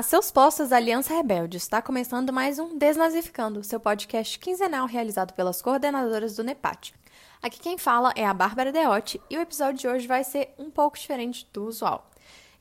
Olá, 0.00 0.08
seus 0.08 0.30
postos 0.30 0.72
Aliança 0.72 1.12
Rebelde. 1.12 1.58
Está 1.58 1.82
começando 1.82 2.32
mais 2.32 2.58
um 2.58 2.78
Desnazificando, 2.78 3.62
seu 3.62 3.78
podcast 3.78 4.38
quinzenal 4.38 4.86
realizado 4.86 5.34
pelas 5.34 5.60
coordenadoras 5.60 6.34
do 6.34 6.42
NEPAT. 6.42 6.94
Aqui 7.42 7.60
quem 7.60 7.76
fala 7.76 8.10
é 8.16 8.24
a 8.24 8.32
Bárbara 8.32 8.72
Deotti 8.72 9.20
e 9.28 9.36
o 9.36 9.42
episódio 9.42 9.78
de 9.78 9.86
hoje 9.86 10.06
vai 10.06 10.24
ser 10.24 10.54
um 10.56 10.70
pouco 10.70 10.98
diferente 10.98 11.46
do 11.52 11.66
usual. 11.66 12.10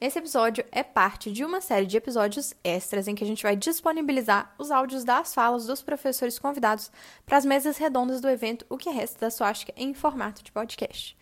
Esse 0.01 0.19
episódio 0.19 0.65
é 0.69 0.83
parte 0.83 1.31
de 1.31 1.45
uma 1.45 1.61
série 1.61 1.85
de 1.85 1.95
episódios 1.95 2.53
extras 2.61 3.07
em 3.07 3.15
que 3.15 3.23
a 3.23 3.27
gente 3.27 3.43
vai 3.43 3.55
disponibilizar 3.55 4.53
os 4.57 4.69
áudios 4.69 5.05
das 5.05 5.33
falas 5.33 5.65
dos 5.65 5.81
professores 5.81 6.37
convidados 6.37 6.91
para 7.25 7.37
as 7.37 7.45
mesas 7.45 7.77
redondas 7.77 8.19
do 8.19 8.27
evento 8.27 8.65
O 8.67 8.75
que 8.75 8.89
Resta 8.89 9.17
da 9.17 9.31
Suástica 9.31 9.71
em 9.77 9.93
formato 9.93 10.43
de 10.43 10.51
podcast. 10.51 11.17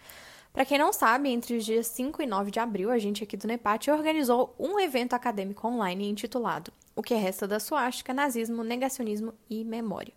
Para 0.58 0.66
quem 0.66 0.80
não 0.80 0.92
sabe, 0.92 1.30
entre 1.30 1.56
os 1.56 1.64
dias 1.64 1.86
5 1.86 2.20
e 2.20 2.26
9 2.26 2.50
de 2.50 2.60
abril, 2.60 2.90
a 2.90 2.98
gente 2.98 3.24
aqui 3.24 3.38
do 3.38 3.46
NEPAT 3.46 3.92
organizou 3.92 4.56
um 4.58 4.80
evento 4.80 5.14
acadêmico 5.14 5.68
online 5.68 6.10
intitulado 6.10 6.74
O 6.96 7.04
que 7.04 7.14
resta 7.14 7.48
da 7.48 7.60
suástica, 7.60 8.12
nazismo, 8.12 8.64
negacionismo 8.64 9.36
e 9.48 9.64
memória. 9.64 10.12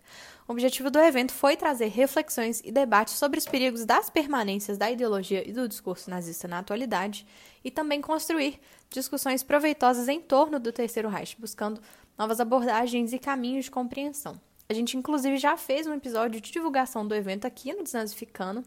O 0.47 0.51
objetivo 0.51 0.89
do 0.89 0.97
evento 0.97 1.31
foi 1.31 1.55
trazer 1.55 1.89
reflexões 1.89 2.59
e 2.65 2.71
debates 2.71 3.19
sobre 3.19 3.37
os 3.37 3.45
perigos 3.45 3.85
das 3.85 4.09
permanências 4.09 4.79
da 4.79 4.89
ideologia 4.89 5.47
e 5.47 5.53
do 5.53 5.69
discurso 5.69 6.09
nazista 6.09 6.47
na 6.47 6.57
atualidade 6.57 7.23
e 7.63 7.69
também 7.69 8.01
construir 8.01 8.59
discussões 8.89 9.43
proveitosas 9.43 10.09
em 10.09 10.19
torno 10.19 10.59
do 10.59 10.71
Terceiro 10.71 11.07
Reich, 11.07 11.39
buscando 11.39 11.79
novas 12.17 12.39
abordagens 12.39 13.13
e 13.13 13.19
caminhos 13.19 13.65
de 13.65 13.71
compreensão. 13.71 14.41
A 14.67 14.73
gente, 14.73 14.97
inclusive, 14.97 15.37
já 15.37 15.55
fez 15.55 15.85
um 15.85 15.93
episódio 15.93 16.41
de 16.41 16.51
divulgação 16.51 17.07
do 17.07 17.13
evento 17.13 17.45
aqui 17.45 17.71
no 17.73 17.83
Desnazificando, 17.83 18.63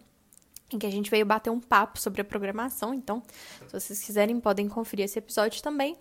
em 0.75 0.79
que 0.79 0.87
a 0.87 0.91
gente 0.91 1.11
veio 1.11 1.25
bater 1.25 1.51
um 1.51 1.61
papo 1.61 2.01
sobre 2.01 2.21
a 2.21 2.25
programação. 2.25 2.93
Então, 2.93 3.23
se 3.67 3.73
vocês 3.73 4.03
quiserem, 4.03 4.39
podem 4.41 4.69
conferir 4.69 5.05
esse 5.05 5.19
episódio 5.19 5.63
também. 5.63 5.97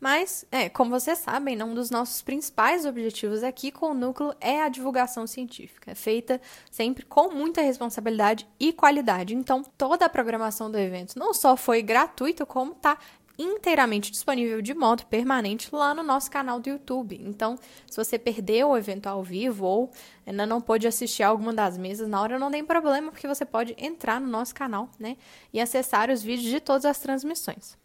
Mas, 0.00 0.44
é, 0.50 0.68
como 0.68 0.90
vocês 0.90 1.18
sabem, 1.18 1.62
um 1.62 1.72
dos 1.74 1.88
nossos 1.88 2.20
principais 2.20 2.84
objetivos 2.84 3.42
aqui 3.42 3.70
com 3.70 3.92
o 3.92 3.94
núcleo 3.94 4.34
é 4.40 4.60
a 4.60 4.68
divulgação 4.68 5.26
científica, 5.26 5.92
é 5.92 5.94
feita 5.94 6.40
sempre 6.70 7.06
com 7.06 7.30
muita 7.30 7.62
responsabilidade 7.62 8.46
e 8.60 8.72
qualidade. 8.72 9.34
Então, 9.34 9.62
toda 9.78 10.04
a 10.04 10.08
programação 10.08 10.70
do 10.70 10.76
evento 10.76 11.18
não 11.18 11.32
só 11.32 11.56
foi 11.56 11.80
gratuita, 11.80 12.44
como 12.44 12.72
está 12.72 12.98
inteiramente 13.38 14.10
disponível 14.10 14.62
de 14.62 14.74
modo 14.74 15.04
permanente 15.06 15.68
lá 15.72 15.94
no 15.94 16.02
nosso 16.02 16.30
canal 16.30 16.60
do 16.60 16.68
YouTube. 16.68 17.20
Então, 17.24 17.58
se 17.90 17.96
você 17.96 18.18
perdeu 18.18 18.70
o 18.70 18.76
evento 18.76 19.06
ao 19.06 19.22
vivo 19.22 19.64
ou 19.64 19.90
ainda 20.26 20.46
não 20.46 20.60
pôde 20.60 20.86
assistir 20.86 21.22
alguma 21.22 21.52
das 21.52 21.76
mesas 21.76 22.08
na 22.08 22.20
hora, 22.20 22.38
não 22.38 22.50
tem 22.50 22.64
problema, 22.64 23.10
porque 23.10 23.26
você 23.26 23.44
pode 23.44 23.74
entrar 23.78 24.20
no 24.20 24.28
nosso 24.28 24.54
canal, 24.54 24.88
né, 24.98 25.16
e 25.52 25.60
acessar 25.60 26.10
os 26.10 26.22
vídeos 26.22 26.50
de 26.50 26.60
todas 26.60 26.84
as 26.84 26.98
transmissões. 26.98 27.76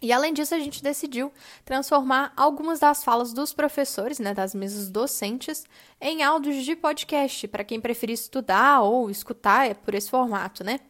E 0.00 0.12
além 0.12 0.34
disso, 0.34 0.54
a 0.54 0.58
gente 0.58 0.82
decidiu 0.82 1.32
transformar 1.64 2.32
algumas 2.36 2.78
das 2.78 3.02
falas 3.02 3.32
dos 3.32 3.54
professores, 3.54 4.18
né, 4.18 4.34
das 4.34 4.54
mesas 4.54 4.90
docentes, 4.90 5.64
em 5.98 6.22
áudios 6.22 6.64
de 6.64 6.76
podcast, 6.76 7.48
para 7.48 7.64
quem 7.64 7.80
preferir 7.80 8.12
estudar 8.12 8.82
ou 8.82 9.10
escutar 9.10 9.66
é 9.66 9.72
por 9.72 9.94
esse 9.94 10.10
formato, 10.10 10.62
né? 10.62 10.80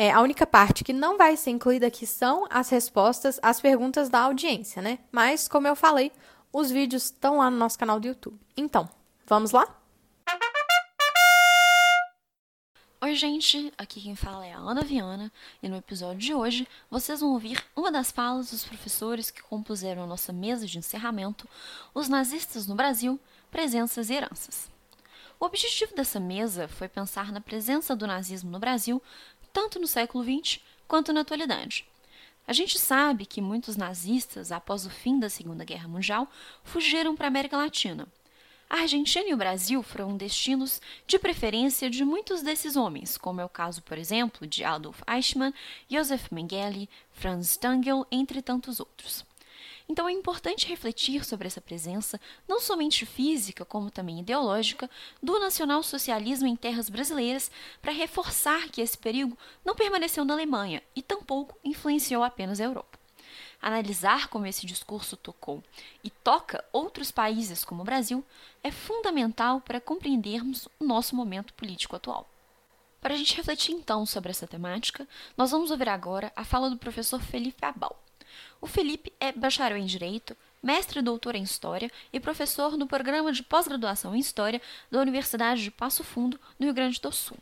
É, 0.00 0.12
a 0.12 0.20
única 0.20 0.46
parte 0.46 0.84
que 0.84 0.92
não 0.92 1.18
vai 1.18 1.36
ser 1.36 1.50
incluída 1.50 1.88
aqui 1.88 2.06
são 2.06 2.46
as 2.48 2.70
respostas 2.70 3.40
às 3.42 3.60
perguntas 3.60 4.08
da 4.08 4.20
audiência, 4.20 4.80
né? 4.80 5.00
Mas, 5.10 5.48
como 5.48 5.66
eu 5.66 5.74
falei, 5.74 6.12
os 6.52 6.70
vídeos 6.70 7.06
estão 7.06 7.38
lá 7.38 7.50
no 7.50 7.56
nosso 7.56 7.76
canal 7.76 7.98
do 7.98 8.06
YouTube. 8.06 8.38
Então, 8.56 8.88
vamos 9.26 9.50
lá? 9.50 9.66
Oi, 13.00 13.16
gente! 13.16 13.72
Aqui 13.76 14.00
quem 14.00 14.14
fala 14.14 14.46
é 14.46 14.52
a 14.52 14.58
Ana 14.58 14.84
Viana 14.84 15.32
e 15.60 15.68
no 15.68 15.74
episódio 15.74 16.18
de 16.18 16.32
hoje 16.32 16.68
vocês 16.88 17.18
vão 17.18 17.32
ouvir 17.32 17.60
uma 17.74 17.90
das 17.90 18.12
falas 18.12 18.52
dos 18.52 18.64
professores 18.64 19.32
que 19.32 19.42
compuseram 19.42 20.04
a 20.04 20.06
nossa 20.06 20.32
mesa 20.32 20.64
de 20.64 20.78
encerramento, 20.78 21.48
Os 21.92 22.08
Nazistas 22.08 22.68
no 22.68 22.76
Brasil, 22.76 23.18
Presenças 23.50 24.10
e 24.10 24.14
Heranças. 24.14 24.70
O 25.40 25.44
objetivo 25.44 25.94
dessa 25.94 26.18
mesa 26.18 26.66
foi 26.66 26.88
pensar 26.88 27.30
na 27.30 27.40
presença 27.40 27.94
do 27.94 28.08
nazismo 28.08 28.50
no 28.50 28.58
Brasil 28.58 29.00
tanto 29.52 29.78
no 29.78 29.86
século 29.86 30.24
XX 30.24 30.60
quanto 30.86 31.12
na 31.12 31.20
atualidade. 31.20 31.84
A 32.46 32.52
gente 32.52 32.78
sabe 32.78 33.26
que 33.26 33.42
muitos 33.42 33.76
nazistas, 33.76 34.50
após 34.50 34.86
o 34.86 34.90
fim 34.90 35.18
da 35.18 35.28
Segunda 35.28 35.64
Guerra 35.64 35.86
Mundial, 35.86 36.30
fugiram 36.64 37.14
para 37.14 37.26
a 37.26 37.28
América 37.28 37.56
Latina. 37.58 38.08
A 38.70 38.80
Argentina 38.80 39.26
e 39.28 39.34
o 39.34 39.36
Brasil 39.36 39.82
foram 39.82 40.16
destinos 40.16 40.80
de 41.06 41.18
preferência 41.18 41.88
de 41.88 42.04
muitos 42.04 42.42
desses 42.42 42.76
homens, 42.76 43.16
como 43.16 43.40
é 43.40 43.44
o 43.44 43.48
caso, 43.48 43.82
por 43.82 43.98
exemplo, 43.98 44.46
de 44.46 44.64
Adolf 44.64 45.00
Eichmann, 45.06 45.54
Josef 45.90 46.32
Mengele, 46.32 46.88
Franz 47.12 47.50
Stangl, 47.50 48.06
entre 48.10 48.42
tantos 48.42 48.80
outros. 48.80 49.27
Então 49.88 50.06
é 50.06 50.12
importante 50.12 50.68
refletir 50.68 51.24
sobre 51.24 51.46
essa 51.46 51.62
presença, 51.62 52.20
não 52.46 52.60
somente 52.60 53.06
física, 53.06 53.64
como 53.64 53.90
também 53.90 54.20
ideológica, 54.20 54.88
do 55.22 55.38
nacionalsocialismo 55.40 56.46
em 56.46 56.54
terras 56.54 56.90
brasileiras, 56.90 57.50
para 57.80 57.90
reforçar 57.90 58.68
que 58.68 58.82
esse 58.82 58.98
perigo 58.98 59.36
não 59.64 59.74
permaneceu 59.74 60.26
na 60.26 60.34
Alemanha 60.34 60.82
e 60.94 61.00
tampouco 61.00 61.58
influenciou 61.64 62.22
apenas 62.22 62.60
a 62.60 62.64
Europa. 62.64 62.98
Analisar 63.62 64.28
como 64.28 64.46
esse 64.46 64.66
discurso 64.66 65.16
tocou 65.16 65.64
e 66.04 66.10
toca 66.10 66.62
outros 66.70 67.10
países 67.10 67.64
como 67.64 67.80
o 67.80 67.84
Brasil 67.84 68.22
é 68.62 68.70
fundamental 68.70 69.60
para 69.60 69.80
compreendermos 69.80 70.68
o 70.78 70.84
nosso 70.84 71.16
momento 71.16 71.54
político 71.54 71.96
atual. 71.96 72.28
Para 73.00 73.14
a 73.14 73.16
gente 73.16 73.36
refletir 73.36 73.72
então 73.72 74.04
sobre 74.04 74.30
essa 74.30 74.46
temática, 74.46 75.08
nós 75.36 75.50
vamos 75.50 75.70
ouvir 75.70 75.88
agora 75.88 76.30
a 76.36 76.44
fala 76.44 76.68
do 76.68 76.76
professor 76.76 77.20
Felipe 77.20 77.64
Abal. 77.64 77.98
O 78.60 78.66
Felipe 78.66 79.12
é 79.20 79.32
bacharel 79.32 79.78
em 79.78 79.86
Direito, 79.86 80.36
mestre 80.62 80.98
e 80.98 81.02
doutor 81.02 81.34
em 81.34 81.42
História 81.42 81.90
e 82.12 82.18
professor 82.18 82.76
no 82.76 82.86
programa 82.86 83.32
de 83.32 83.42
pós-graduação 83.42 84.14
em 84.14 84.20
História 84.20 84.60
da 84.90 85.00
Universidade 85.00 85.62
de 85.62 85.70
Passo 85.70 86.02
Fundo, 86.02 86.38
no 86.58 86.66
Rio 86.66 86.74
Grande 86.74 87.00
do 87.00 87.12
Sul. 87.12 87.38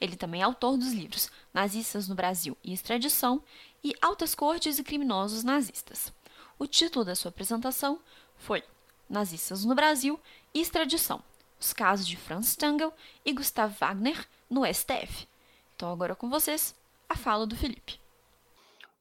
Ele 0.00 0.16
também 0.16 0.40
é 0.40 0.44
autor 0.44 0.78
dos 0.78 0.92
livros 0.92 1.30
Nazistas 1.52 2.08
no 2.08 2.14
Brasil 2.14 2.56
e 2.64 2.72
Extradição 2.72 3.42
e 3.84 3.94
Altas 4.00 4.34
Cortes 4.34 4.78
e 4.78 4.82
Criminosos 4.82 5.44
Nazistas. 5.44 6.12
O 6.58 6.66
título 6.66 7.04
da 7.04 7.14
sua 7.14 7.28
apresentação 7.28 7.98
foi 8.36 8.64
Nazistas 9.08 9.64
no 9.64 9.74
Brasil 9.74 10.18
e 10.54 10.60
Extradição: 10.60 11.22
Os 11.60 11.74
casos 11.74 12.06
de 12.06 12.16
Franz 12.16 12.48
Stangl 12.48 12.92
e 13.24 13.32
Gustav 13.32 13.74
Wagner 13.78 14.26
no 14.48 14.64
STF. 14.64 15.28
Então, 15.76 15.92
agora 15.92 16.16
com 16.16 16.30
vocês, 16.30 16.74
a 17.08 17.16
fala 17.16 17.46
do 17.46 17.56
Felipe. 17.56 17.99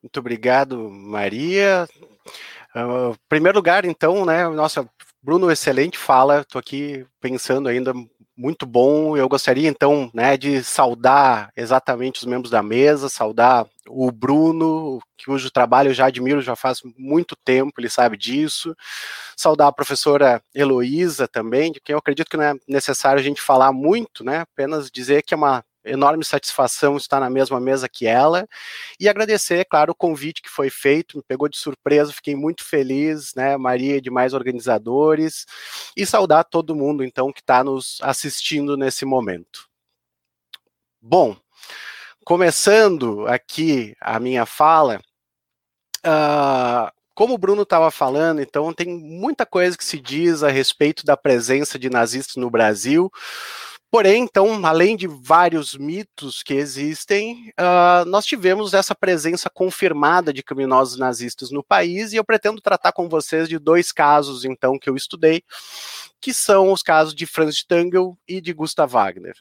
Muito 0.02 0.20
obrigado, 0.20 0.90
Maria. 0.90 1.88
Uh, 2.76 3.18
primeiro 3.28 3.58
lugar, 3.58 3.84
então, 3.84 4.26
né, 4.26 4.48
nossa, 4.48 4.90
Bruno, 5.22 5.52
excelente 5.52 5.98
fala, 5.98 6.42
estou 6.42 6.60
aqui 6.60 7.06
pensando 7.20 7.68
ainda 7.68 7.94
muito 8.38 8.66
bom. 8.66 9.18
Eu 9.18 9.28
gostaria, 9.28 9.68
então, 9.68 10.10
né, 10.14 10.38
de 10.38 10.64
saudar 10.64 11.52
exatamente 11.58 12.20
os 12.20 12.26
membros 12.26 12.50
da 12.50 12.64
mesa, 12.64 13.10
saudar 13.10 13.68
o 13.90 14.10
Bruno, 14.12 15.00
cujo 15.26 15.52
trabalho 15.52 15.90
eu 15.90 15.94
já 15.94 16.06
admiro 16.06 16.42
já 16.42 16.56
faz 16.56 16.80
muito 16.98 17.36
tempo, 17.44 17.74
ele 17.78 17.90
sabe 17.90 18.16
disso. 18.16 18.74
Saudar 19.36 19.68
a 19.68 19.74
professora 19.74 20.42
Heloísa 20.56 21.28
também, 21.28 21.74
de 21.74 21.82
quem 21.82 21.94
eu 21.94 22.00
acredito 22.00 22.30
que 22.30 22.38
não 22.38 22.44
é 22.46 22.54
necessário 22.68 23.20
a 23.20 23.24
gente 23.24 23.42
falar 23.42 23.74
muito, 23.74 24.24
né, 24.24 24.40
apenas 24.40 24.90
dizer 24.90 25.24
que 25.24 25.34
é 25.34 25.38
uma 25.38 25.64
enorme 25.90 26.24
satisfação 26.24 26.98
estar 26.98 27.20
na 27.20 27.30
mesma 27.30 27.60
mesa 27.60 27.90
que 27.90 28.06
ela 28.06 28.48
e 29.00 29.10
agradecer, 29.10 29.66
claro, 29.66 29.92
o 29.92 29.96
convite 29.96 30.42
que 30.42 30.50
foi 30.50 30.70
feito, 30.70 31.18
me 31.18 31.24
pegou 31.24 31.50
de 31.50 31.58
surpresa, 31.58 32.14
fiquei 32.14 32.36
muito 32.36 32.64
feliz, 32.64 33.34
né, 33.36 33.58
Maria 33.58 33.98
e 33.98 34.02
demais 34.02 34.34
organizadores, 34.34 35.46
e 35.96 36.06
saudar 36.06 36.44
todo 36.44 36.76
mundo, 36.76 37.04
então, 37.04 37.32
que 37.32 37.42
está 37.42 37.64
nos 37.64 37.98
assistindo 38.02 38.78
nesse 38.78 39.06
momento. 39.06 39.68
Bom, 41.02 41.36
começando 42.26 43.26
aqui 43.28 43.96
a 44.02 44.20
minha 44.20 44.46
fala, 44.46 45.00
uh, 46.06 46.92
como 47.16 47.34
o 47.34 47.38
Bruno 47.38 47.64
estava 47.64 47.92
falando, 47.92 48.42
então 48.42 48.72
tem 48.74 48.88
muita 48.88 49.46
coisa 49.46 49.78
que 49.78 49.84
se 49.84 50.00
diz 50.00 50.42
a 50.42 50.50
respeito 50.50 51.06
da 51.06 51.18
presença 51.18 51.78
de 51.78 51.90
nazistas 51.90 52.36
no 52.38 52.50
Brasil, 52.50 53.12
Porém, 53.92 54.24
então, 54.24 54.64
além 54.68 54.96
de 54.96 55.08
vários 55.08 55.76
mitos 55.76 56.44
que 56.44 56.54
existem, 56.54 57.52
uh, 57.60 58.06
nós 58.06 58.24
tivemos 58.24 58.76
essa 58.76 58.94
presença 58.94 59.50
confirmada 59.50 60.32
de 60.32 60.44
criminosos 60.44 61.00
nazistas 61.00 61.50
no 61.50 61.64
país, 61.64 62.14
e 62.14 62.18
eu 62.18 62.24
pretendo 62.24 62.62
tratar 62.62 62.92
com 62.92 63.10
vocês 63.10 63.50
de 63.50 63.58
dois 63.58 63.92
casos, 63.92 64.46
então, 64.46 64.78
que 64.78 64.90
eu 64.90 64.96
estudei, 64.96 65.42
que 66.22 66.32
são 66.34 66.72
os 66.72 66.84
casos 66.84 67.16
de 67.16 67.26
Franz 67.26 67.56
Stangl 67.56 68.16
e 68.28 68.40
de 68.40 68.54
Gustav 68.54 68.92
Wagner. 68.92 69.36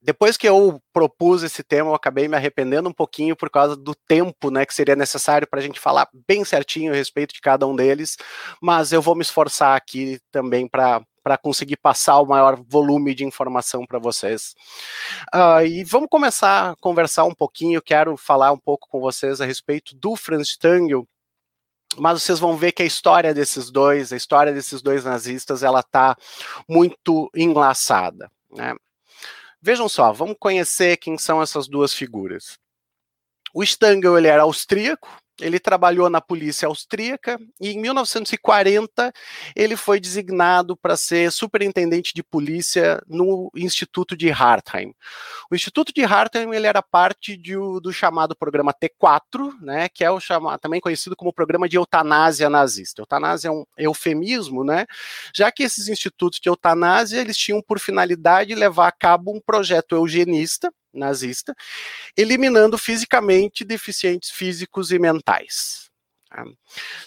Depois 0.00 0.36
que 0.36 0.46
eu 0.46 0.80
propus 0.92 1.42
esse 1.42 1.64
tema, 1.64 1.90
eu 1.90 1.94
acabei 1.94 2.28
me 2.28 2.36
arrependendo 2.36 2.88
um 2.88 2.92
pouquinho 2.92 3.34
por 3.34 3.50
causa 3.50 3.74
do 3.74 3.94
tempo 4.06 4.50
né, 4.50 4.66
que 4.66 4.74
seria 4.74 4.94
necessário 4.94 5.48
para 5.48 5.58
a 5.58 5.62
gente 5.62 5.80
falar 5.80 6.06
bem 6.28 6.44
certinho 6.44 6.92
a 6.92 6.94
respeito 6.94 7.32
de 7.34 7.40
cada 7.40 7.66
um 7.66 7.74
deles, 7.74 8.16
mas 8.60 8.92
eu 8.92 9.00
vou 9.00 9.16
me 9.16 9.22
esforçar 9.22 9.74
aqui 9.74 10.20
também 10.30 10.68
para 10.68 11.02
para 11.24 11.38
conseguir 11.38 11.78
passar 11.78 12.20
o 12.20 12.26
maior 12.26 12.54
volume 12.68 13.14
de 13.14 13.24
informação 13.24 13.86
para 13.86 13.98
vocês. 13.98 14.54
Uh, 15.34 15.64
e 15.66 15.82
vamos 15.82 16.10
começar 16.10 16.72
a 16.72 16.76
conversar 16.76 17.24
um 17.24 17.34
pouquinho. 17.34 17.80
Quero 17.80 18.14
falar 18.14 18.52
um 18.52 18.58
pouco 18.58 18.86
com 18.90 19.00
vocês 19.00 19.40
a 19.40 19.46
respeito 19.46 19.96
do 19.96 20.14
Franz 20.16 20.50
Stangl. 20.50 21.08
mas 21.96 22.22
vocês 22.22 22.38
vão 22.38 22.56
ver 22.56 22.72
que 22.72 22.82
a 22.82 22.86
história 22.86 23.32
desses 23.32 23.70
dois, 23.70 24.12
a 24.12 24.16
história 24.16 24.52
desses 24.52 24.82
dois 24.82 25.04
nazistas, 25.04 25.62
ela 25.62 25.80
está 25.80 26.14
muito 26.68 27.30
enlaçada. 27.34 28.30
Né? 28.50 28.74
Vejam 29.62 29.88
só, 29.88 30.12
vamos 30.12 30.36
conhecer 30.38 30.98
quem 30.98 31.16
são 31.16 31.40
essas 31.40 31.66
duas 31.66 31.94
figuras. 31.94 32.58
O 33.54 33.62
Stangl 33.62 34.18
ele 34.18 34.28
era 34.28 34.42
austríaco, 34.42 35.08
ele 35.40 35.58
trabalhou 35.58 36.08
na 36.08 36.20
polícia 36.20 36.66
austríaca 36.66 37.38
e 37.60 37.70
em 37.70 37.80
1940 37.80 39.12
ele 39.56 39.76
foi 39.76 39.98
designado 39.98 40.76
para 40.76 40.96
ser 40.96 41.32
superintendente 41.32 42.12
de 42.14 42.22
polícia 42.22 43.02
no 43.08 43.50
Instituto 43.54 44.16
de 44.16 44.30
Hartheim. 44.30 44.94
O 45.50 45.54
Instituto 45.54 45.92
de 45.92 46.04
Hartheim 46.04 46.54
ele 46.54 46.66
era 46.66 46.82
parte 46.82 47.36
de, 47.36 47.54
do 47.54 47.92
chamado 47.92 48.36
programa 48.36 48.72
T4, 48.72 49.52
né, 49.60 49.88
que 49.88 50.04
é 50.04 50.10
o 50.10 50.20
chamado, 50.20 50.60
também 50.60 50.80
conhecido 50.80 51.16
como 51.16 51.32
programa 51.32 51.68
de 51.68 51.76
eutanásia 51.76 52.48
nazista. 52.48 53.02
Eutanásia 53.02 53.48
é 53.48 53.50
um 53.50 53.64
eufemismo, 53.76 54.62
né, 54.62 54.86
já 55.34 55.50
que 55.50 55.62
esses 55.62 55.88
institutos 55.88 56.38
de 56.40 56.48
eutanásia 56.48 57.20
eles 57.20 57.36
tinham 57.36 57.60
por 57.60 57.80
finalidade 57.80 58.54
levar 58.54 58.88
a 58.88 58.92
cabo 58.92 59.34
um 59.34 59.40
projeto 59.40 59.96
eugenista 59.96 60.72
nazista, 60.94 61.54
eliminando 62.16 62.78
fisicamente 62.78 63.64
deficientes 63.64 64.30
físicos 64.30 64.90
e 64.90 64.98
mentais. 64.98 65.90
Tá? 66.28 66.44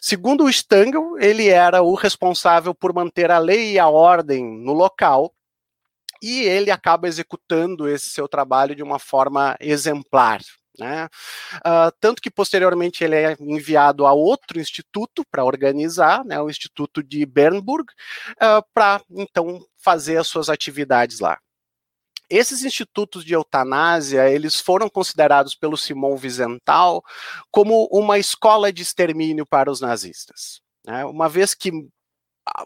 Segundo 0.01 0.45
o 0.45 0.49
Stangl, 0.49 1.17
ele 1.19 1.49
era 1.49 1.81
o 1.81 1.95
responsável 1.95 2.73
por 2.73 2.93
manter 2.93 3.31
a 3.31 3.37
lei 3.37 3.73
e 3.73 3.79
a 3.79 3.87
ordem 3.87 4.43
no 4.43 4.73
local, 4.73 5.33
e 6.21 6.41
ele 6.41 6.71
acaba 6.71 7.07
executando 7.07 7.87
esse 7.87 8.09
seu 8.09 8.27
trabalho 8.27 8.75
de 8.75 8.81
uma 8.81 8.99
forma 8.99 9.55
exemplar. 9.59 10.41
Né? 10.79 11.09
Uh, 11.57 11.91
tanto 11.99 12.21
que 12.21 12.29
posteriormente 12.29 13.03
ele 13.03 13.15
é 13.15 13.35
enviado 13.39 14.05
a 14.05 14.13
outro 14.13 14.59
instituto 14.59 15.23
para 15.31 15.43
organizar, 15.43 16.23
né, 16.23 16.39
o 16.39 16.49
Instituto 16.49 17.01
de 17.01 17.25
Bernburg, 17.25 17.91
uh, 18.33 18.63
para 18.75 19.01
então 19.09 19.65
fazer 19.75 20.17
as 20.17 20.27
suas 20.27 20.49
atividades 20.49 21.19
lá. 21.19 21.39
Esses 22.29 22.63
institutos 22.63 23.24
de 23.24 23.33
eutanásia, 23.33 24.29
eles 24.29 24.59
foram 24.59 24.89
considerados 24.89 25.56
pelo 25.56 25.77
Simon 25.77 26.18
Wiesenthal 26.21 27.03
como 27.50 27.88
uma 27.91 28.19
escola 28.19 28.71
de 28.71 28.81
extermínio 28.81 29.45
para 29.45 29.71
os 29.71 29.79
nazistas. 29.79 30.62
Né? 30.85 31.06
Uma 31.06 31.29
vez 31.29 31.53
que 31.53 31.71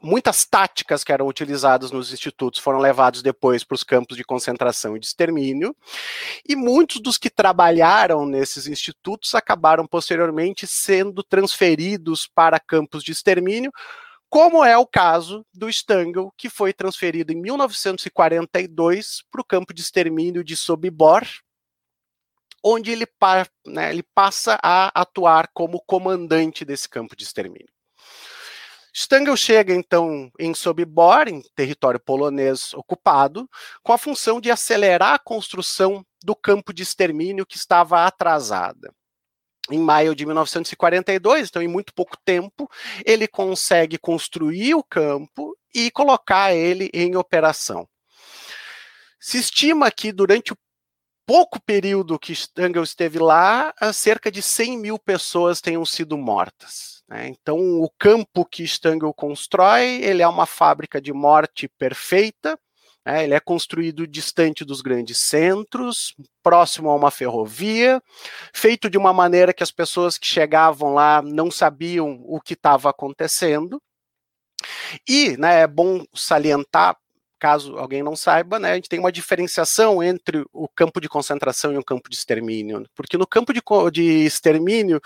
muitas 0.02 0.46
táticas 0.46 1.04
que 1.04 1.12
eram 1.12 1.28
utilizadas 1.28 1.92
nos 1.92 2.14
institutos 2.14 2.60
foram 2.60 2.80
levados 2.80 3.22
depois 3.22 3.64
para 3.64 3.76
os 3.76 3.84
campos 3.84 4.18
de 4.18 4.24
concentração 4.24 4.96
e 4.96 5.00
de 5.00 5.06
extermínio, 5.08 5.76
e 6.48 6.56
muitos 6.56 7.00
dos 7.00 7.18
que 7.18 7.30
trabalharam 7.30 8.26
nesses 8.26 8.68
institutos 8.68 9.34
acabaram 9.36 9.86
posteriormente 9.86 10.68
sendo 10.68 11.24
transferidos 11.24 12.28
para 12.28 12.60
campos 12.60 13.04
de 13.04 13.12
extermínio, 13.12 13.72
como 14.32 14.64
é 14.64 14.78
o 14.78 14.88
caso 14.88 15.46
do 15.54 15.68
Stangl, 15.68 16.32
que 16.38 16.50
foi 16.50 16.72
transferido 16.72 17.34
em 17.34 17.36
1942 17.36 19.24
para 19.30 19.42
o 19.42 19.44
campo 19.44 19.74
de 19.74 19.82
extermínio 19.82 20.42
de 20.42 20.56
Sobibor, 20.56 21.28
onde 22.64 22.92
ele, 22.92 23.06
né, 23.68 23.90
ele 23.90 24.04
passa 24.16 24.58
a 24.64 25.02
atuar 25.02 25.50
como 25.54 25.82
comandante 25.82 26.64
desse 26.64 26.88
campo 26.88 27.14
de 27.14 27.26
extermínio. 27.26 27.68
Stangl 28.94 29.36
chega 29.36 29.74
então 29.76 30.32
em 30.40 30.54
Sobibor, 30.54 31.28
em 31.28 31.42
território 31.54 32.00
polonês 32.00 32.74
ocupado, 32.74 33.50
com 33.84 33.92
a 33.92 33.98
função 33.98 34.40
de 34.40 34.50
acelerar 34.50 35.16
a 35.16 35.20
construção 35.20 36.06
do 36.24 36.38
campo 36.38 36.72
de 36.74 36.84
extermínio 36.84 37.46
que 37.46 37.58
estava 37.58 38.06
atrasada 38.06 38.94
em 39.72 39.80
maio 39.80 40.16
de 40.16 40.26
1942, 40.26 41.50
então 41.50 41.62
em 41.62 41.68
muito 41.68 41.94
pouco 41.94 42.18
tempo, 42.24 42.70
ele 43.06 43.28
consegue 43.28 43.98
construir 43.98 44.76
o 44.76 44.84
campo 44.84 45.58
e 45.74 45.90
colocar 45.92 46.54
ele 46.54 46.90
em 46.94 47.16
operação. 47.16 47.88
Se 49.20 49.38
estima 49.38 49.92
que 49.92 50.12
durante 50.12 50.52
o 50.54 50.58
pouco 51.26 51.62
período 51.62 52.20
que 52.20 52.34
Stangl 52.34 52.84
esteve 52.84 53.20
lá, 53.20 53.74
cerca 53.94 54.32
de 54.32 54.42
100 54.42 54.78
mil 54.78 55.00
pessoas 55.00 55.62
tenham 55.62 55.86
sido 55.86 56.18
mortas. 56.18 57.04
Né? 57.08 57.28
Então, 57.28 57.58
o 57.82 57.90
campo 57.98 58.44
que 58.44 58.64
Stangl 58.64 59.14
constrói, 59.14 60.02
ele 60.02 60.22
é 60.22 60.28
uma 60.28 60.46
fábrica 60.46 61.00
de 61.00 61.14
morte 61.14 61.70
perfeita, 61.78 62.60
é, 63.06 63.24
ele 63.24 63.34
é 63.34 63.40
construído 63.40 64.06
distante 64.06 64.64
dos 64.64 64.82
grandes 64.82 65.18
centros, 65.18 66.16
próximo 66.44 66.90
a 66.90 66.96
uma 66.96 67.10
ferrovia, 67.10 68.02
feito 68.54 68.90
de 68.90 68.98
uma 68.98 69.12
maneira 69.12 69.54
que 69.54 69.64
as 69.64 69.72
pessoas 69.72 70.18
que 70.18 70.28
chegavam 70.28 70.94
lá 70.94 71.22
não 71.22 71.50
sabiam 71.50 72.22
o 72.26 72.40
que 72.40 72.54
estava 72.54 72.90
acontecendo. 72.90 73.82
E 75.08 75.36
né, 75.38 75.62
é 75.62 75.68
bom 75.68 76.04
salientar 76.14 76.96
caso 77.42 77.76
alguém 77.76 78.04
não 78.04 78.16
saiba, 78.16 78.60
né, 78.60 78.74
a 78.74 78.76
gente 78.76 78.88
tem 78.88 79.00
uma 79.00 79.12
diferenciação 79.12 80.04
entre 80.04 80.46
o 80.54 80.68
campo 80.68 81.02
de 81.02 81.10
concentração 81.10 81.74
e 81.74 81.78
o 81.78 81.84
campo 81.84 82.08
de 82.08 82.16
extermínio, 82.16 82.86
porque 82.96 83.18
no 83.18 83.26
campo 83.26 83.52
de, 83.52 83.62
de 83.92 84.26
extermínio, 84.26 85.02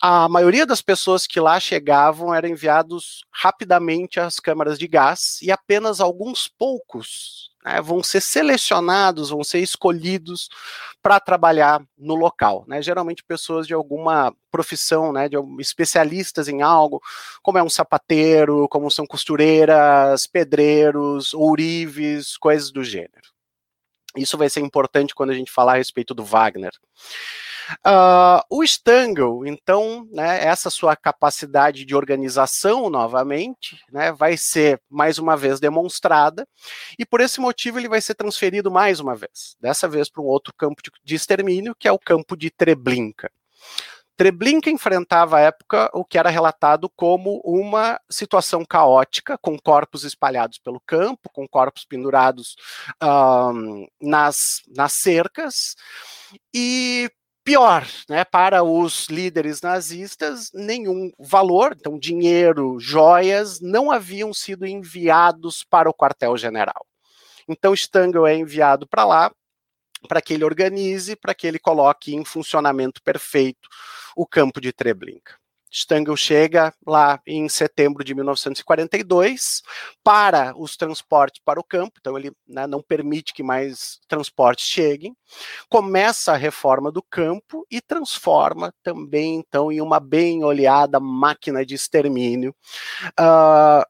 a 0.00 0.28
maioria 0.28 0.64
das 0.64 0.80
pessoas 0.80 1.26
que 1.26 1.40
lá 1.40 1.58
chegavam 1.58 2.32
eram 2.32 2.48
enviados 2.48 3.24
rapidamente 3.32 4.20
às 4.20 4.38
câmaras 4.38 4.78
de 4.78 4.86
gás 4.86 5.42
e 5.42 5.50
apenas 5.50 6.00
alguns 6.00 6.46
poucos 6.46 7.51
né, 7.64 7.80
vão 7.80 8.02
ser 8.02 8.20
selecionados, 8.20 9.30
vão 9.30 9.44
ser 9.44 9.60
escolhidos 9.60 10.48
para 11.02 11.20
trabalhar 11.20 11.82
no 11.96 12.14
local. 12.14 12.64
Né, 12.66 12.82
geralmente 12.82 13.24
pessoas 13.24 13.66
de 13.66 13.74
alguma 13.74 14.34
profissão, 14.50 15.12
né, 15.12 15.28
de 15.28 15.36
especialistas 15.58 16.48
em 16.48 16.62
algo, 16.62 17.00
como 17.42 17.58
é 17.58 17.62
um 17.62 17.70
sapateiro, 17.70 18.68
como 18.68 18.90
são 18.90 19.06
costureiras, 19.06 20.26
pedreiros, 20.26 21.32
ourives, 21.34 22.36
coisas 22.36 22.70
do 22.70 22.84
gênero. 22.84 23.32
Isso 24.16 24.36
vai 24.36 24.50
ser 24.50 24.60
importante 24.60 25.14
quando 25.14 25.30
a 25.30 25.34
gente 25.34 25.50
falar 25.50 25.74
a 25.74 25.76
respeito 25.76 26.12
do 26.14 26.24
Wagner. 26.24 26.72
Uh, 27.86 28.42
o 28.50 28.62
Stangl, 28.62 29.46
então, 29.46 30.06
né, 30.10 30.44
essa 30.44 30.70
sua 30.70 30.96
capacidade 30.96 31.84
de 31.84 31.94
organização 31.94 32.90
novamente, 32.90 33.78
né, 33.90 34.12
vai 34.12 34.36
ser 34.36 34.80
mais 34.90 35.18
uma 35.18 35.36
vez 35.36 35.60
demonstrada, 35.60 36.46
e 36.98 37.06
por 37.06 37.20
esse 37.20 37.40
motivo 37.40 37.78
ele 37.78 37.88
vai 37.88 38.00
ser 38.00 38.14
transferido 38.14 38.70
mais 38.70 39.00
uma 39.00 39.14
vez, 39.14 39.56
dessa 39.60 39.88
vez 39.88 40.10
para 40.10 40.22
um 40.22 40.26
outro 40.26 40.52
campo 40.56 40.82
de, 40.82 40.90
de 41.02 41.14
extermínio, 41.14 41.74
que 41.78 41.88
é 41.88 41.92
o 41.92 41.98
campo 41.98 42.36
de 42.36 42.50
Treblinka. 42.50 43.30
Treblinka 44.16 44.70
enfrentava 44.70 45.38
à 45.38 45.40
época 45.40 45.90
o 45.94 46.04
que 46.04 46.18
era 46.18 46.30
relatado 46.30 46.88
como 46.94 47.40
uma 47.44 47.98
situação 48.10 48.64
caótica, 48.64 49.38
com 49.38 49.58
corpos 49.58 50.04
espalhados 50.04 50.58
pelo 50.58 50.80
campo, 50.86 51.30
com 51.32 51.48
corpos 51.48 51.84
pendurados 51.84 52.54
um, 53.02 53.86
nas, 54.00 54.60
nas 54.68 54.92
cercas, 54.92 55.74
e 56.54 57.10
pior, 57.44 57.86
né, 58.08 58.24
para 58.24 58.62
os 58.62 59.06
líderes 59.08 59.60
nazistas, 59.60 60.50
nenhum 60.54 61.10
valor, 61.18 61.76
então 61.78 61.98
dinheiro, 61.98 62.78
joias, 62.78 63.60
não 63.60 63.90
haviam 63.90 64.32
sido 64.32 64.66
enviados 64.66 65.64
para 65.64 65.90
o 65.90 65.94
quartel-general. 65.94 66.86
Então 67.48 67.74
Stangl 67.74 68.26
é 68.26 68.36
enviado 68.36 68.86
para 68.86 69.04
lá 69.04 69.32
para 70.08 70.20
que 70.20 70.34
ele 70.34 70.44
organize, 70.44 71.16
para 71.16 71.34
que 71.34 71.46
ele 71.46 71.58
coloque 71.58 72.14
em 72.14 72.24
funcionamento 72.24 73.02
perfeito 73.02 73.68
o 74.16 74.26
campo 74.26 74.60
de 74.60 74.72
Treblinka. 74.72 75.41
Stangl 75.72 76.14
chega 76.14 76.74
lá 76.86 77.18
em 77.26 77.48
setembro 77.48 78.04
de 78.04 78.14
1942 78.14 79.62
para 80.04 80.52
os 80.54 80.76
transportes 80.76 81.40
para 81.42 81.58
o 81.58 81.64
campo, 81.64 81.98
então 81.98 82.18
ele 82.18 82.30
né, 82.46 82.66
não 82.66 82.82
permite 82.82 83.32
que 83.32 83.42
mais 83.42 83.98
transportes 84.06 84.66
cheguem, 84.66 85.16
começa 85.70 86.32
a 86.32 86.36
reforma 86.36 86.92
do 86.92 87.02
campo 87.02 87.66
e 87.70 87.80
transforma 87.80 88.74
também 88.82 89.36
então 89.36 89.72
em 89.72 89.80
uma 89.80 89.98
bem 89.98 90.44
olhada 90.44 91.00
máquina 91.00 91.64
de 91.64 91.74
extermínio. 91.74 92.54
Uh, 93.18 93.82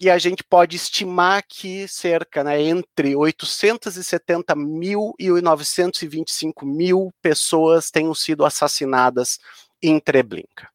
e 0.00 0.10
a 0.10 0.18
gente 0.18 0.42
pode 0.42 0.76
estimar 0.76 1.44
que 1.48 1.86
cerca 1.86 2.42
né, 2.42 2.60
entre 2.60 3.14
870 3.14 4.56
mil 4.56 5.14
e 5.18 5.30
925 5.30 6.66
mil 6.66 7.14
pessoas 7.22 7.90
tenham 7.90 8.12
sido 8.12 8.44
assassinadas 8.44 9.38
em 9.80 10.00
Treblinka. 10.00 10.73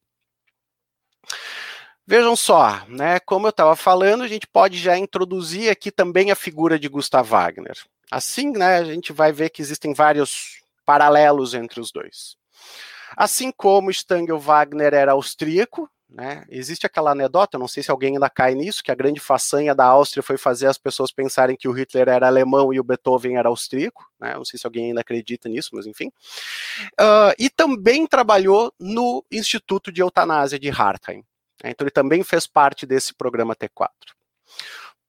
Vejam 2.06 2.36
só, 2.36 2.84
né, 2.88 3.20
como 3.20 3.46
eu 3.46 3.52
estava 3.52 3.76
falando, 3.76 4.24
a 4.24 4.28
gente 4.28 4.48
pode 4.48 4.78
já 4.78 4.98
introduzir 4.98 5.70
aqui 5.70 5.92
também 5.92 6.32
a 6.32 6.36
figura 6.36 6.80
de 6.80 6.88
Gustav 6.88 7.28
Wagner. 7.28 7.78
Assim, 8.10 8.52
né, 8.52 8.78
a 8.78 8.84
gente 8.84 9.14
vai 9.14 9.32
ver 9.32 9.52
que 9.52 9.62
existem 9.62 9.94
vários 9.94 10.60
paralelos 10.84 11.54
entre 11.54 11.80
os 11.80 11.92
dois. 11.92 12.36
Assim 13.16 13.52
como 13.52 13.92
Stangl 13.92 14.40
Wagner 14.40 14.94
era 14.94 15.12
austríaco, 15.12 15.88
né? 16.10 16.44
Existe 16.50 16.88
aquela 16.88 17.12
anedota, 17.12 17.58
não 17.58 17.68
sei 17.68 17.84
se 17.84 17.92
alguém 17.92 18.14
ainda 18.14 18.30
cai 18.30 18.56
nisso, 18.56 18.84
que 18.84 18.92
a 18.92 18.96
grande 18.96 19.20
façanha 19.20 19.76
da 19.76 19.86
Áustria 19.86 20.24
foi 20.24 20.38
fazer 20.38 20.66
as 20.66 20.78
pessoas 20.78 21.12
pensarem 21.12 21.56
que 21.56 21.68
o 21.68 21.72
Hitler 21.72 22.10
era 22.10 22.26
alemão 22.26 22.74
e 22.74 22.80
o 22.80 22.84
Beethoven 22.84 23.38
era 23.38 23.50
austríaco, 23.50 24.10
né? 24.20 24.34
Não 24.34 24.44
sei 24.44 24.60
se 24.60 24.66
alguém 24.66 24.88
ainda 24.88 25.02
acredita 25.02 25.48
nisso, 25.48 25.70
mas 25.74 25.86
enfim. 25.86 26.08
Uh, 27.00 27.34
e 27.38 27.50
também 27.50 28.08
trabalhou 28.08 28.74
no 28.80 29.24
Instituto 29.32 29.92
de 29.92 30.02
Eutanásia 30.02 30.60
de 30.60 30.70
Hartheim. 30.70 31.24
Né? 31.64 31.72
Então 31.72 31.86
ele 31.86 31.92
também 31.92 32.24
fez 32.24 32.48
parte 32.48 32.86
desse 32.88 33.14
programa 33.14 33.56
T4. 33.56 33.90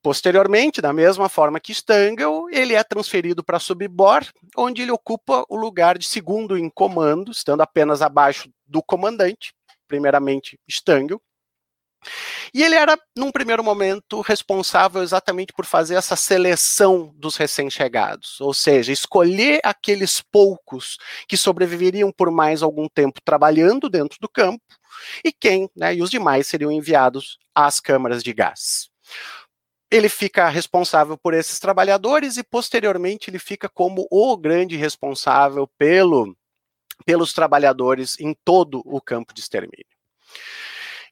Posteriormente, 0.02 0.80
da 0.80 0.94
mesma 0.94 1.28
forma 1.28 1.60
que 1.60 1.72
Stangl, 1.72 2.48
ele 2.50 2.74
é 2.74 2.82
transferido 2.82 3.44
para 3.44 3.58
Sobibor, 3.58 4.24
onde 4.56 4.80
ele 4.80 4.90
ocupa 4.90 5.44
o 5.46 5.56
lugar 5.56 5.98
de 5.98 6.06
segundo 6.06 6.56
em 6.56 6.70
comando, 6.70 7.30
estando 7.30 7.60
apenas 7.60 8.00
abaixo 8.00 8.50
do 8.66 8.82
comandante, 8.82 9.52
primeiramente 9.90 10.56
Stangl. 10.68 11.20
E 12.54 12.62
ele 12.62 12.76
era, 12.76 12.98
num 13.14 13.30
primeiro 13.30 13.62
momento, 13.62 14.22
responsável 14.22 15.02
exatamente 15.02 15.52
por 15.52 15.66
fazer 15.66 15.96
essa 15.96 16.16
seleção 16.16 17.12
dos 17.16 17.36
recém-chegados, 17.36 18.40
ou 18.40 18.54
seja, 18.54 18.90
escolher 18.90 19.60
aqueles 19.62 20.22
poucos 20.22 20.96
que 21.28 21.36
sobreviveriam 21.36 22.10
por 22.10 22.30
mais 22.30 22.62
algum 22.62 22.88
tempo 22.88 23.20
trabalhando 23.22 23.90
dentro 23.90 24.18
do 24.18 24.28
campo, 24.30 24.62
e 25.22 25.30
quem, 25.30 25.68
né, 25.76 25.94
e 25.94 26.02
os 26.02 26.10
demais 26.10 26.46
seriam 26.46 26.72
enviados 26.72 27.38
às 27.54 27.80
câmaras 27.80 28.22
de 28.22 28.32
gás 28.32 28.88
ele 29.90 30.08
fica 30.08 30.48
responsável 30.48 31.18
por 31.18 31.34
esses 31.34 31.58
trabalhadores 31.58 32.36
e 32.36 32.44
posteriormente 32.44 33.28
ele 33.28 33.38
fica 33.38 33.68
como 33.68 34.06
o 34.10 34.36
grande 34.36 34.76
responsável 34.76 35.66
pelo, 35.76 36.36
pelos 37.04 37.32
trabalhadores 37.32 38.18
em 38.20 38.34
todo 38.44 38.82
o 38.84 39.00
campo 39.00 39.32
de 39.34 39.40
extermínio. 39.40 39.86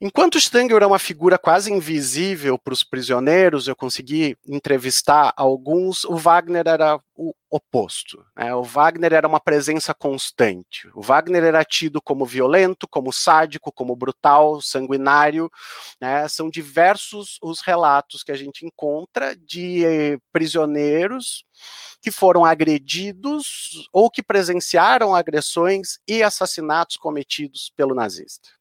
Enquanto 0.01 0.39
Stanger 0.39 0.81
é 0.81 0.87
uma 0.87 0.99
figura 0.99 1.37
quase 1.37 1.73
invisível 1.73 2.57
para 2.57 2.73
os 2.73 2.85
prisioneiros, 2.85 3.67
eu 3.67 3.75
consegui 3.75 4.37
entrevistar 4.47 5.33
alguns, 5.37 6.05
o 6.05 6.17
Wagner 6.17 6.69
era 6.69 7.01
o 7.17 7.35
oposto. 7.51 8.25
Né? 8.37 8.55
O 8.55 8.63
Wagner 8.63 9.13
era 9.13 9.27
uma 9.27 9.41
presença 9.41 9.93
constante. 9.93 10.89
O 10.95 11.03
Wagner 11.03 11.43
era 11.43 11.65
tido 11.65 12.01
como 12.01 12.25
violento, 12.25 12.87
como 12.87 13.13
sádico, 13.13 13.73
como 13.73 13.97
brutal, 13.97 14.61
sanguinário. 14.61 15.51
Né? 16.01 16.29
São 16.29 16.49
diversos 16.49 17.37
os 17.43 17.61
relatos 17.61 18.23
que 18.23 18.31
a 18.31 18.37
gente 18.37 18.65
encontra 18.65 19.35
de 19.35 19.85
eh, 19.85 20.19
prisioneiros 20.33 21.45
que 22.01 22.13
foram 22.13 22.45
agredidos 22.45 23.89
ou 23.93 24.09
que 24.09 24.23
presenciaram 24.23 25.13
agressões 25.13 25.99
e 26.07 26.23
assassinatos 26.23 26.97
cometidos 26.97 27.73
pelo 27.77 27.97
nazista. 27.97 28.58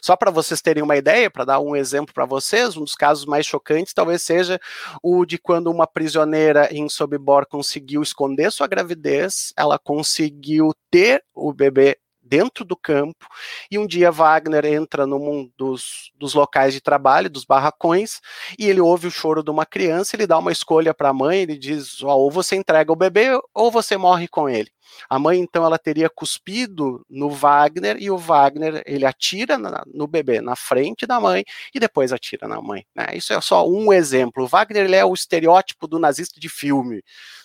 Só 0.00 0.16
para 0.16 0.30
vocês 0.30 0.60
terem 0.60 0.82
uma 0.82 0.96
ideia, 0.96 1.30
para 1.30 1.44
dar 1.44 1.60
um 1.60 1.74
exemplo 1.74 2.14
para 2.14 2.24
vocês, 2.24 2.76
um 2.76 2.84
dos 2.84 2.94
casos 2.94 3.24
mais 3.24 3.46
chocantes 3.46 3.92
talvez 3.92 4.22
seja 4.22 4.60
o 5.02 5.24
de 5.24 5.38
quando 5.38 5.70
uma 5.70 5.86
prisioneira 5.86 6.68
em 6.72 6.88
Sobibor 6.88 7.46
conseguiu 7.46 8.02
esconder 8.02 8.50
sua 8.50 8.66
gravidez, 8.66 9.52
ela 9.56 9.78
conseguiu 9.78 10.72
ter 10.90 11.24
o 11.34 11.52
bebê 11.52 11.98
dentro 12.24 12.64
do 12.64 12.76
campo, 12.76 13.26
e 13.70 13.78
um 13.78 13.86
dia 13.86 14.10
Wagner 14.10 14.64
entra 14.64 15.06
num 15.06 15.50
dos, 15.56 16.10
dos 16.16 16.34
locais 16.34 16.72
de 16.72 16.80
trabalho, 16.80 17.28
dos 17.28 17.44
barracões, 17.44 18.20
e 18.58 18.68
ele 18.68 18.80
ouve 18.80 19.06
o 19.06 19.10
choro 19.10 19.42
de 19.42 19.50
uma 19.50 19.66
criança, 19.66 20.16
ele 20.16 20.26
dá 20.26 20.38
uma 20.38 20.50
escolha 20.50 20.94
para 20.94 21.10
a 21.10 21.12
mãe, 21.12 21.42
ele 21.42 21.58
diz, 21.58 22.02
ou 22.02 22.30
você 22.30 22.56
entrega 22.56 22.90
o 22.90 22.96
bebê, 22.96 23.38
ou 23.52 23.70
você 23.70 23.96
morre 23.96 24.26
com 24.26 24.48
ele. 24.48 24.73
A 25.08 25.18
mãe, 25.18 25.38
então, 25.38 25.64
ela 25.64 25.78
teria 25.78 26.08
cuspido 26.08 27.04
no 27.08 27.30
Wagner, 27.30 27.96
e 28.00 28.10
o 28.10 28.16
Wagner, 28.16 28.82
ele 28.86 29.06
atira 29.06 29.58
na, 29.58 29.82
no 29.92 30.06
bebê 30.06 30.40
na 30.40 30.56
frente 30.56 31.06
da 31.06 31.20
mãe, 31.20 31.44
e 31.74 31.80
depois 31.80 32.12
atira 32.12 32.48
na 32.48 32.60
mãe. 32.60 32.86
Né? 32.94 33.06
Isso 33.14 33.32
é 33.32 33.40
só 33.40 33.68
um 33.68 33.92
exemplo. 33.92 34.44
O 34.44 34.48
Wagner, 34.48 34.84
ele 34.84 34.96
é 34.96 35.04
o 35.04 35.14
estereótipo 35.14 35.86
do 35.86 35.98
nazista 35.98 36.40
de 36.40 36.48
filme, 36.48 37.02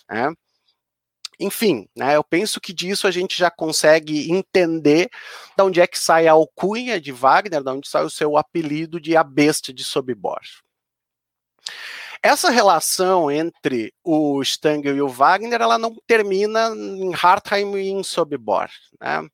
né? 0.08 0.32
Enfim, 1.42 1.88
né, 1.96 2.16
eu 2.16 2.22
penso 2.22 2.60
que 2.60 2.70
disso 2.70 3.06
a 3.06 3.10
gente 3.10 3.36
já 3.36 3.50
consegue 3.50 4.30
entender 4.30 5.08
de 5.56 5.62
onde 5.62 5.80
é 5.80 5.86
que 5.86 5.98
sai 5.98 6.28
a 6.28 6.32
alcunha 6.32 7.00
de 7.00 7.12
Wagner, 7.12 7.62
de 7.62 7.70
onde 7.70 7.88
sai 7.88 8.04
o 8.04 8.10
seu 8.10 8.36
apelido 8.36 9.00
de 9.00 9.16
a 9.16 9.24
besta 9.24 9.72
de 9.72 9.82
Sobibor. 9.82 10.40
Essa 12.22 12.50
relação 12.50 13.30
entre 13.30 13.94
o 14.04 14.42
Stangl 14.42 14.94
e 14.94 15.00
o 15.00 15.08
Wagner, 15.08 15.60
ela 15.60 15.78
não 15.78 15.94
termina 16.06 16.68
em 16.74 17.14
Hartheim 17.14 17.74
e 17.76 17.88
em 17.90 18.02
Sobibor. 18.02 18.68
Né? 19.00 19.26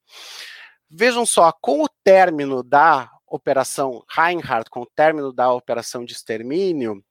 Vejam 0.88 1.26
só, 1.26 1.50
com 1.52 1.82
o 1.82 1.88
término 2.04 2.62
da 2.62 3.10
Operação 3.26 4.04
Reinhardt, 4.08 4.70
com 4.70 4.82
o 4.82 4.90
término 4.94 5.32
da 5.32 5.52
Operação 5.52 6.04
de 6.04 6.12
Extermínio, 6.12 7.02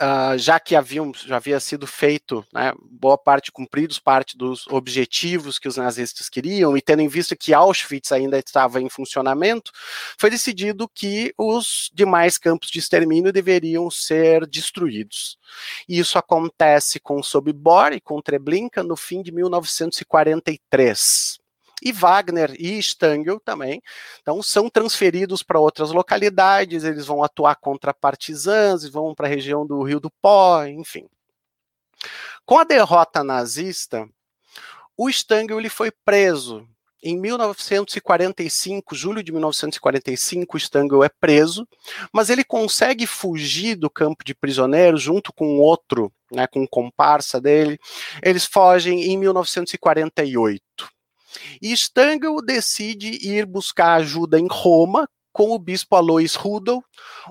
uh, 0.00 0.38
já 0.38 0.60
que 0.60 0.74
haviam, 0.74 1.12
já 1.14 1.36
havia 1.36 1.60
sido 1.60 1.86
feito, 1.86 2.44
né, 2.52 2.72
boa 2.90 3.18
parte, 3.18 3.52
cumpridos 3.52 3.98
parte 3.98 4.36
dos 4.36 4.66
objetivos 4.68 5.58
que 5.58 5.68
os 5.68 5.76
nazistas 5.76 6.28
queriam, 6.28 6.76
e 6.76 6.80
tendo 6.80 7.02
em 7.02 7.08
vista 7.08 7.36
que 7.36 7.52
Auschwitz 7.52 8.12
ainda 8.12 8.38
estava 8.38 8.80
em 8.80 8.88
funcionamento, 8.88 9.70
foi 10.18 10.30
decidido 10.30 10.88
que 10.88 11.34
os 11.36 11.90
demais 11.92 12.38
campos 12.38 12.70
de 12.70 12.78
extermínio 12.78 13.32
deveriam 13.32 13.90
ser 13.90 14.46
destruídos. 14.46 15.36
E 15.88 15.98
isso 15.98 16.18
acontece 16.18 17.00
com 17.00 17.22
Sobibor 17.22 17.92
e 17.92 18.00
com 18.00 18.22
Treblinka 18.22 18.82
no 18.82 18.96
fim 18.96 19.22
de 19.22 19.32
1943 19.32 21.39
e 21.82 21.92
Wagner 21.92 22.54
e 22.58 22.78
Stangl 22.78 23.38
também. 23.44 23.82
Então 24.20 24.42
são 24.42 24.68
transferidos 24.68 25.42
para 25.42 25.60
outras 25.60 25.90
localidades, 25.90 26.84
eles 26.84 27.06
vão 27.06 27.22
atuar 27.22 27.56
contra 27.56 27.94
partisãs, 27.94 28.88
vão 28.88 29.14
para 29.14 29.26
a 29.26 29.30
região 29.30 29.66
do 29.66 29.82
Rio 29.82 30.00
do 30.00 30.10
Pó, 30.22 30.64
enfim. 30.64 31.08
Com 32.44 32.58
a 32.58 32.64
derrota 32.64 33.22
nazista, 33.22 34.08
o 34.96 35.08
Stangl 35.08 35.58
ele 35.58 35.68
foi 35.68 35.90
preso. 36.04 36.66
Em 37.02 37.18
1945, 37.18 38.94
julho 38.94 39.22
de 39.22 39.32
1945, 39.32 40.58
Stangl 40.58 41.02
é 41.02 41.08
preso, 41.08 41.66
mas 42.12 42.28
ele 42.28 42.44
consegue 42.44 43.06
fugir 43.06 43.74
do 43.74 43.88
campo 43.88 44.22
de 44.22 44.34
prisioneiros 44.34 45.00
junto 45.00 45.32
com 45.32 45.58
outro, 45.58 46.12
né, 46.30 46.46
com 46.46 46.60
um 46.60 46.66
comparsa 46.66 47.40
dele. 47.40 47.80
Eles 48.22 48.44
fogem 48.44 49.04
em 49.04 49.16
1948. 49.16 50.62
E 51.60 51.72
Stangl 51.72 52.40
decide 52.44 53.08
ir 53.26 53.46
buscar 53.46 53.94
ajuda 53.94 54.38
em 54.38 54.48
Roma 54.50 55.08
com 55.32 55.52
o 55.52 55.58
bispo 55.58 55.94
Alois 55.94 56.34
Rudel, 56.34 56.82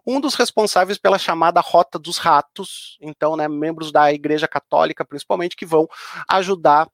um 0.06 0.22
dos 0.22 0.36
responsáveis 0.36 0.98
pela 0.98 1.20
chamada 1.20 1.60
Rota 1.60 2.00
dos 2.00 2.18
Ratos, 2.18 2.98
então, 3.02 3.36
né, 3.36 3.48
membros 3.48 3.92
da 3.92 4.12
Igreja 4.14 4.48
Católica, 4.48 5.04
principalmente, 5.04 5.56
que 5.56 5.66
vão 5.66 5.88
ajudar 6.30 6.90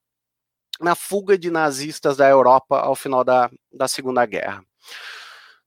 na 0.79 0.95
fuga 0.95 1.37
de 1.37 1.49
nazistas 1.49 2.17
da 2.17 2.27
Europa 2.27 2.79
ao 2.79 2.95
final 2.95 3.23
da, 3.23 3.49
da 3.71 3.87
Segunda 3.87 4.25
Guerra. 4.25 4.63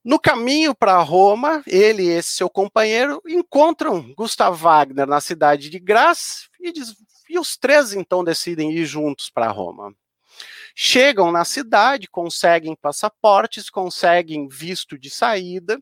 No 0.04 0.18
caminho 0.18 0.74
para 0.74 0.98
Roma, 0.98 1.62
ele 1.66 2.04
e 2.04 2.10
esse 2.10 2.30
seu 2.30 2.48
companheiro 2.48 3.20
encontram 3.26 4.12
Gustav 4.16 4.56
Wagner 4.56 5.06
na 5.06 5.20
cidade 5.20 5.68
de 5.68 5.78
Graz 5.78 6.48
e, 6.60 6.72
diz, 6.72 6.94
e 7.28 7.38
os 7.38 7.56
três 7.56 7.92
então 7.92 8.24
decidem 8.24 8.72
ir 8.72 8.86
juntos 8.86 9.28
para 9.30 9.50
Roma. 9.50 9.94
Chegam 10.80 11.32
na 11.32 11.44
cidade, 11.44 12.06
conseguem 12.06 12.76
passaportes, 12.76 13.68
conseguem 13.68 14.46
visto 14.46 14.96
de 14.96 15.10
saída. 15.10 15.76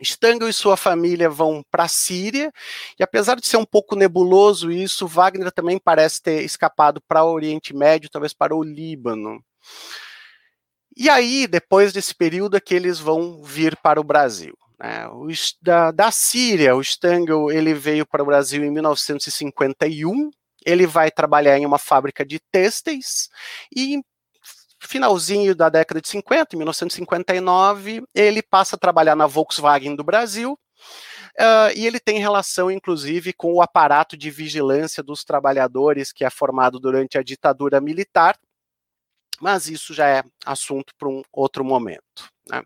Stangl 0.00 0.48
e 0.48 0.52
sua 0.52 0.78
família 0.78 1.28
vão 1.28 1.62
para 1.70 1.84
a 1.84 1.88
Síria, 1.88 2.50
e 2.98 3.02
apesar 3.02 3.36
de 3.38 3.46
ser 3.46 3.58
um 3.58 3.66
pouco 3.66 3.94
nebuloso 3.94 4.70
isso, 4.70 5.06
Wagner 5.06 5.52
também 5.52 5.78
parece 5.78 6.22
ter 6.22 6.42
escapado 6.42 7.02
para 7.06 7.22
o 7.22 7.34
Oriente 7.34 7.76
Médio, 7.76 8.08
talvez 8.08 8.32
para 8.32 8.56
o 8.56 8.62
Líbano. 8.62 9.44
E 10.96 11.10
aí, 11.10 11.46
depois 11.46 11.92
desse 11.92 12.14
período, 12.14 12.56
é 12.56 12.60
que 12.60 12.74
eles 12.74 12.98
vão 12.98 13.42
vir 13.42 13.76
para 13.76 14.00
o 14.00 14.04
Brasil. 14.04 14.56
Né? 14.80 15.06
O, 15.08 15.28
da, 15.60 15.90
da 15.90 16.10
Síria, 16.10 16.74
o 16.74 16.80
Stangl 16.80 17.52
ele 17.52 17.74
veio 17.74 18.06
para 18.06 18.22
o 18.22 18.26
Brasil 18.26 18.64
em 18.64 18.70
1951, 18.70 20.30
ele 20.64 20.86
vai 20.86 21.10
trabalhar 21.10 21.58
em 21.58 21.66
uma 21.66 21.78
fábrica 21.78 22.24
de 22.24 22.40
têxteis 22.50 23.28
e 23.70 24.00
finalzinho 24.88 25.54
da 25.54 25.68
década 25.68 26.00
de 26.00 26.08
50, 26.08 26.54
em 26.54 26.58
1959, 26.58 28.02
ele 28.14 28.42
passa 28.42 28.76
a 28.76 28.78
trabalhar 28.78 29.14
na 29.14 29.26
Volkswagen 29.26 29.94
do 29.94 30.04
Brasil, 30.04 30.58
Uh, 31.36 31.74
e 31.74 31.84
ele 31.84 31.98
tem 31.98 32.20
relação, 32.20 32.70
inclusive, 32.70 33.32
com 33.32 33.54
o 33.54 33.60
aparato 33.60 34.16
de 34.16 34.30
vigilância 34.30 35.02
dos 35.02 35.24
trabalhadores 35.24 36.12
que 36.12 36.24
é 36.24 36.30
formado 36.30 36.78
durante 36.78 37.18
a 37.18 37.24
ditadura 37.24 37.80
militar, 37.80 38.38
mas 39.40 39.68
isso 39.68 39.92
já 39.92 40.08
é 40.08 40.22
assunto 40.46 40.94
para 40.96 41.08
um 41.08 41.22
outro 41.32 41.64
momento. 41.64 42.28
Né? 42.48 42.62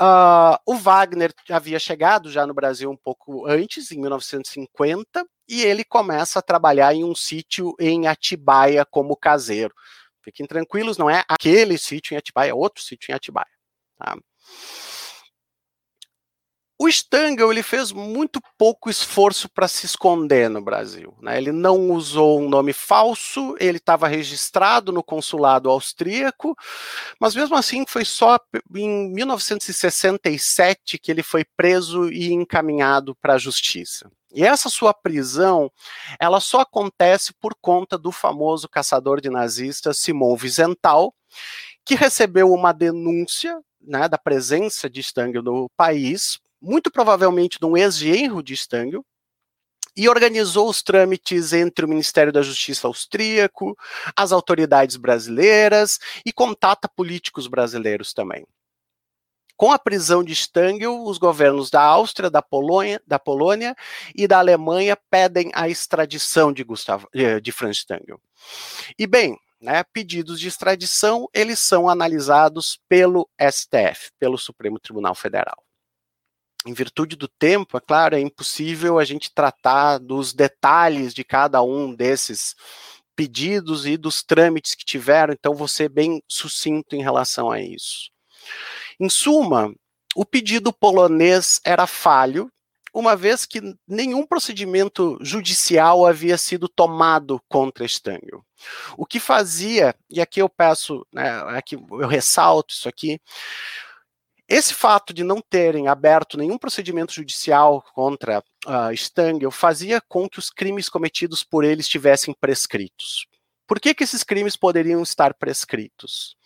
Uh, 0.00 0.56
o 0.66 0.76
Wagner 0.76 1.32
havia 1.50 1.80
chegado 1.80 2.30
já 2.30 2.46
no 2.46 2.54
Brasil 2.54 2.88
um 2.88 2.96
pouco 2.96 3.44
antes, 3.46 3.90
em 3.90 3.98
1950, 3.98 5.26
e 5.48 5.62
ele 5.62 5.82
começa 5.82 6.38
a 6.38 6.42
trabalhar 6.42 6.94
em 6.94 7.02
um 7.02 7.14
sítio 7.14 7.74
em 7.80 8.06
Atibaia 8.06 8.84
como 8.84 9.16
caseiro. 9.16 9.74
Fiquem 10.22 10.46
tranquilos, 10.46 10.98
não 10.98 11.08
é 11.08 11.24
aquele 11.28 11.78
sítio 11.78 12.14
em 12.14 12.18
Atibaia, 12.18 12.50
é 12.50 12.54
outro 12.54 12.82
sítio 12.82 13.10
em 13.10 13.14
Atibaia. 13.14 13.46
Tá? 13.98 14.16
O 16.82 16.88
Stangl 16.88 17.52
ele 17.52 17.62
fez 17.62 17.92
muito 17.92 18.40
pouco 18.56 18.88
esforço 18.88 19.50
para 19.50 19.68
se 19.68 19.84
esconder 19.84 20.48
no 20.48 20.62
Brasil. 20.62 21.14
Né? 21.20 21.36
Ele 21.36 21.52
não 21.52 21.90
usou 21.90 22.40
um 22.40 22.48
nome 22.48 22.72
falso, 22.72 23.54
ele 23.60 23.76
estava 23.76 24.08
registrado 24.08 24.90
no 24.90 25.02
consulado 25.02 25.68
austríaco, 25.68 26.56
mas 27.20 27.34
mesmo 27.34 27.54
assim 27.54 27.84
foi 27.86 28.06
só 28.06 28.38
em 28.74 29.12
1967 29.12 30.98
que 30.98 31.10
ele 31.10 31.22
foi 31.22 31.44
preso 31.54 32.10
e 32.10 32.32
encaminhado 32.32 33.14
para 33.14 33.34
a 33.34 33.38
justiça. 33.38 34.10
E 34.32 34.42
essa 34.42 34.70
sua 34.70 34.94
prisão, 34.94 35.70
ela 36.18 36.40
só 36.40 36.60
acontece 36.60 37.34
por 37.34 37.54
conta 37.60 37.98
do 37.98 38.10
famoso 38.10 38.66
caçador 38.70 39.20
de 39.20 39.28
nazistas 39.28 39.98
Simon 39.98 40.34
Wiesenthal, 40.40 41.14
que 41.84 41.94
recebeu 41.94 42.50
uma 42.50 42.72
denúncia 42.72 43.60
né, 43.82 44.08
da 44.08 44.16
presença 44.16 44.88
de 44.88 45.00
Stangl 45.00 45.42
no 45.42 45.68
país 45.76 46.40
muito 46.60 46.90
provavelmente 46.90 47.58
de 47.58 47.66
um 47.66 47.76
ex-genro 47.76 48.42
de 48.42 48.54
Stangl, 48.54 49.04
e 49.96 50.08
organizou 50.08 50.68
os 50.68 50.82
trâmites 50.82 51.52
entre 51.52 51.84
o 51.84 51.88
Ministério 51.88 52.32
da 52.32 52.42
Justiça 52.42 52.86
austríaco, 52.86 53.76
as 54.16 54.32
autoridades 54.32 54.96
brasileiras 54.96 55.98
e 56.24 56.32
contata 56.32 56.88
políticos 56.88 57.46
brasileiros 57.46 58.12
também. 58.12 58.46
Com 59.56 59.72
a 59.72 59.78
prisão 59.78 60.24
de 60.24 60.32
Stangl, 60.32 61.04
os 61.04 61.18
governos 61.18 61.68
da 61.68 61.82
Áustria, 61.82 62.30
da 62.30 62.40
Polônia, 62.40 63.02
da 63.06 63.18
Polônia 63.18 63.76
e 64.14 64.26
da 64.26 64.38
Alemanha 64.38 64.96
pedem 65.10 65.50
a 65.54 65.68
extradição 65.68 66.50
de, 66.50 66.64
Gustav, 66.64 67.04
eh, 67.14 67.40
de 67.40 67.52
Franz 67.52 67.78
Stangl. 67.78 68.18
E 68.98 69.06
bem, 69.06 69.36
né, 69.60 69.84
pedidos 69.92 70.40
de 70.40 70.48
extradição, 70.48 71.28
eles 71.34 71.58
são 71.58 71.90
analisados 71.90 72.80
pelo 72.88 73.28
STF, 73.38 74.10
pelo 74.18 74.38
Supremo 74.38 74.80
Tribunal 74.80 75.14
Federal 75.14 75.62
em 76.66 76.72
virtude 76.72 77.16
do 77.16 77.26
tempo, 77.26 77.76
é 77.76 77.80
claro, 77.80 78.16
é 78.16 78.20
impossível 78.20 78.98
a 78.98 79.04
gente 79.04 79.32
tratar 79.32 79.98
dos 79.98 80.32
detalhes 80.32 81.14
de 81.14 81.24
cada 81.24 81.62
um 81.62 81.94
desses 81.94 82.54
pedidos 83.16 83.86
e 83.86 83.96
dos 83.96 84.22
trâmites 84.22 84.74
que 84.74 84.84
tiveram, 84.84 85.32
então 85.32 85.68
ser 85.68 85.88
bem 85.88 86.22
sucinto 86.28 86.96
em 86.96 87.02
relação 87.02 87.50
a 87.50 87.60
isso. 87.60 88.10
Em 88.98 89.08
suma, 89.08 89.74
o 90.14 90.24
pedido 90.24 90.72
polonês 90.72 91.60
era 91.64 91.86
falho, 91.86 92.50
uma 92.92 93.14
vez 93.14 93.46
que 93.46 93.60
nenhum 93.86 94.26
procedimento 94.26 95.16
judicial 95.20 96.04
havia 96.04 96.36
sido 96.36 96.68
tomado 96.68 97.40
contra 97.48 97.84
Stangl. 97.84 98.44
O 98.96 99.06
que 99.06 99.20
fazia, 99.20 99.94
e 100.10 100.20
aqui 100.20 100.42
eu 100.42 100.48
peço, 100.48 101.06
né, 101.12 101.30
aqui 101.56 101.76
eu 101.76 102.08
ressalto 102.08 102.74
isso 102.74 102.88
aqui, 102.88 103.20
esse 104.50 104.74
fato 104.74 105.14
de 105.14 105.22
não 105.22 105.40
terem 105.40 105.86
aberto 105.86 106.36
nenhum 106.36 106.58
procedimento 106.58 107.12
judicial 107.12 107.84
contra 107.94 108.40
uh, 108.66 109.50
fazia 109.52 110.00
com 110.00 110.28
que 110.28 110.40
os 110.40 110.50
crimes 110.50 110.88
cometidos 110.88 111.44
por 111.44 111.62
ele 111.62 111.82
estivessem 111.82 112.34
prescritos. 112.34 113.28
Por 113.64 113.78
que, 113.78 113.94
que 113.94 114.02
esses 114.02 114.24
crimes 114.24 114.56
poderiam 114.56 115.00
estar 115.04 115.34
prescritos? 115.34 116.36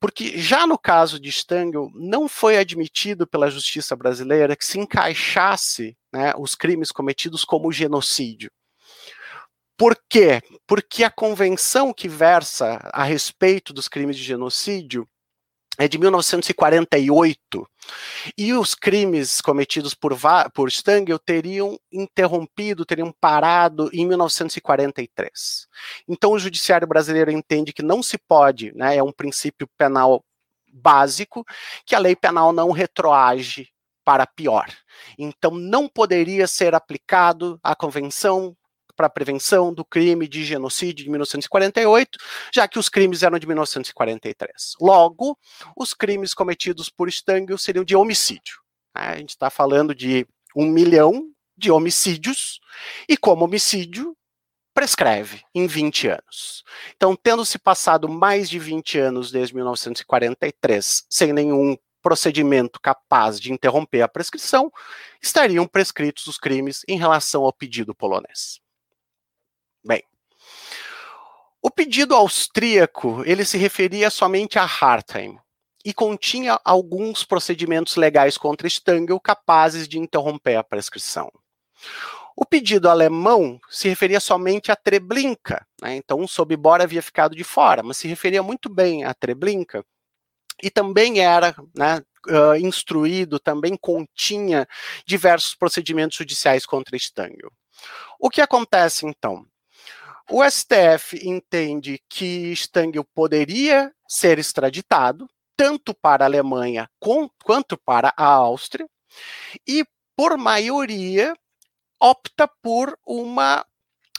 Porque 0.00 0.36
já 0.36 0.66
no 0.66 0.76
caso 0.76 1.20
de 1.20 1.28
Stangl, 1.28 1.92
não 1.94 2.28
foi 2.28 2.58
admitido 2.58 3.24
pela 3.24 3.48
justiça 3.48 3.94
brasileira 3.94 4.56
que 4.56 4.66
se 4.66 4.76
encaixasse 4.76 5.96
né, 6.12 6.32
os 6.36 6.56
crimes 6.56 6.90
cometidos 6.90 7.44
como 7.44 7.70
genocídio. 7.70 8.50
Por 9.76 9.96
quê? 10.08 10.42
Porque 10.66 11.04
a 11.04 11.10
convenção 11.10 11.94
que 11.94 12.08
versa 12.08 12.80
a 12.92 13.04
respeito 13.04 13.72
dos 13.72 13.86
crimes 13.86 14.16
de 14.16 14.24
genocídio 14.24 15.08
é 15.78 15.86
de 15.86 15.96
1948 15.96 17.68
e 18.36 18.52
os 18.52 18.74
crimes 18.74 19.40
cometidos 19.40 19.94
por, 19.94 20.12
por 20.52 20.68
Stangl 20.68 21.18
teriam 21.18 21.78
interrompido, 21.92 22.84
teriam 22.84 23.14
parado 23.20 23.88
em 23.92 24.04
1943. 24.06 25.68
Então 26.08 26.32
o 26.32 26.38
judiciário 26.38 26.86
brasileiro 26.86 27.30
entende 27.30 27.72
que 27.72 27.82
não 27.82 28.02
se 28.02 28.18
pode, 28.18 28.74
né, 28.74 28.96
é 28.96 29.02
um 29.02 29.12
princípio 29.12 29.68
penal 29.78 30.24
básico, 30.72 31.44
que 31.86 31.94
a 31.94 31.98
lei 31.98 32.16
penal 32.16 32.52
não 32.52 32.72
retroage 32.72 33.68
para 34.04 34.26
pior. 34.26 34.66
Então 35.18 35.52
não 35.52 35.88
poderia 35.88 36.46
ser 36.46 36.74
aplicado 36.74 37.58
a 37.62 37.76
convenção 37.76 38.56
para 38.98 39.06
a 39.06 39.10
prevenção 39.10 39.72
do 39.72 39.84
crime 39.84 40.26
de 40.26 40.44
genocídio 40.44 41.04
de 41.04 41.10
1948, 41.10 42.18
já 42.52 42.66
que 42.66 42.80
os 42.80 42.88
crimes 42.88 43.22
eram 43.22 43.38
de 43.38 43.46
1943. 43.46 44.74
Logo, 44.80 45.38
os 45.76 45.94
crimes 45.94 46.34
cometidos 46.34 46.90
por 46.90 47.08
Stangl 47.08 47.56
seriam 47.56 47.84
de 47.84 47.94
homicídio. 47.94 48.58
Né? 48.92 49.02
A 49.02 49.16
gente 49.16 49.30
está 49.30 49.48
falando 49.50 49.94
de 49.94 50.26
um 50.56 50.66
milhão 50.66 51.30
de 51.56 51.70
homicídios, 51.70 52.58
e 53.08 53.16
como 53.16 53.44
homicídio, 53.44 54.16
prescreve 54.74 55.42
em 55.54 55.68
20 55.68 56.08
anos. 56.08 56.64
Então, 56.96 57.14
tendo 57.14 57.44
se 57.44 57.58
passado 57.58 58.08
mais 58.08 58.50
de 58.50 58.58
20 58.58 58.98
anos 58.98 59.30
desde 59.30 59.54
1943 59.54 61.04
sem 61.08 61.32
nenhum 61.32 61.76
procedimento 62.02 62.80
capaz 62.80 63.38
de 63.38 63.52
interromper 63.52 64.02
a 64.02 64.08
prescrição, 64.08 64.72
estariam 65.20 65.66
prescritos 65.66 66.26
os 66.26 66.38
crimes 66.38 66.82
em 66.88 66.96
relação 66.96 67.44
ao 67.44 67.52
pedido 67.52 67.94
polonês. 67.94 68.60
Bem, 69.84 70.02
o 71.62 71.70
pedido 71.70 72.14
austríaco 72.14 73.22
ele 73.24 73.44
se 73.44 73.58
referia 73.58 74.10
somente 74.10 74.58
a 74.58 74.64
Hartheim 74.64 75.38
e 75.84 75.92
continha 75.92 76.60
alguns 76.64 77.24
procedimentos 77.24 77.96
legais 77.96 78.36
contra 78.36 78.66
Stangl 78.66 79.18
capazes 79.20 79.88
de 79.88 79.98
interromper 79.98 80.56
a 80.56 80.64
prescrição. 80.64 81.30
O 82.36 82.44
pedido 82.44 82.88
alemão 82.88 83.58
se 83.68 83.88
referia 83.88 84.20
somente 84.20 84.70
a 84.70 84.76
Treblinka, 84.76 85.66
né? 85.82 85.96
então 85.96 86.20
o 86.20 86.28
Sobibor 86.28 86.80
havia 86.80 87.02
ficado 87.02 87.34
de 87.34 87.42
fora, 87.42 87.82
mas 87.82 87.96
se 87.96 88.06
referia 88.06 88.42
muito 88.42 88.68
bem 88.68 89.04
a 89.04 89.12
Treblinka 89.12 89.84
e 90.62 90.70
também 90.70 91.20
era 91.20 91.54
né, 91.74 92.02
uh, 92.28 92.54
instruído, 92.56 93.40
também 93.40 93.76
continha 93.76 94.68
diversos 95.04 95.54
procedimentos 95.54 96.16
judiciais 96.16 96.64
contra 96.64 96.96
Stangl. 96.96 97.50
O 98.20 98.30
que 98.30 98.40
acontece 98.40 99.06
então? 99.06 99.44
O 100.30 100.42
STF 100.44 101.18
entende 101.26 102.00
que 102.08 102.52
Stangl 102.52 103.02
poderia 103.14 103.90
ser 104.06 104.38
extraditado, 104.38 105.26
tanto 105.56 105.94
para 105.94 106.24
a 106.24 106.28
Alemanha 106.28 106.88
com, 107.00 107.30
quanto 107.42 107.78
para 107.78 108.12
a 108.16 108.24
Áustria, 108.24 108.86
e, 109.66 109.84
por 110.14 110.36
maioria, 110.36 111.34
opta 111.98 112.46
por 112.62 112.98
uma 113.06 113.64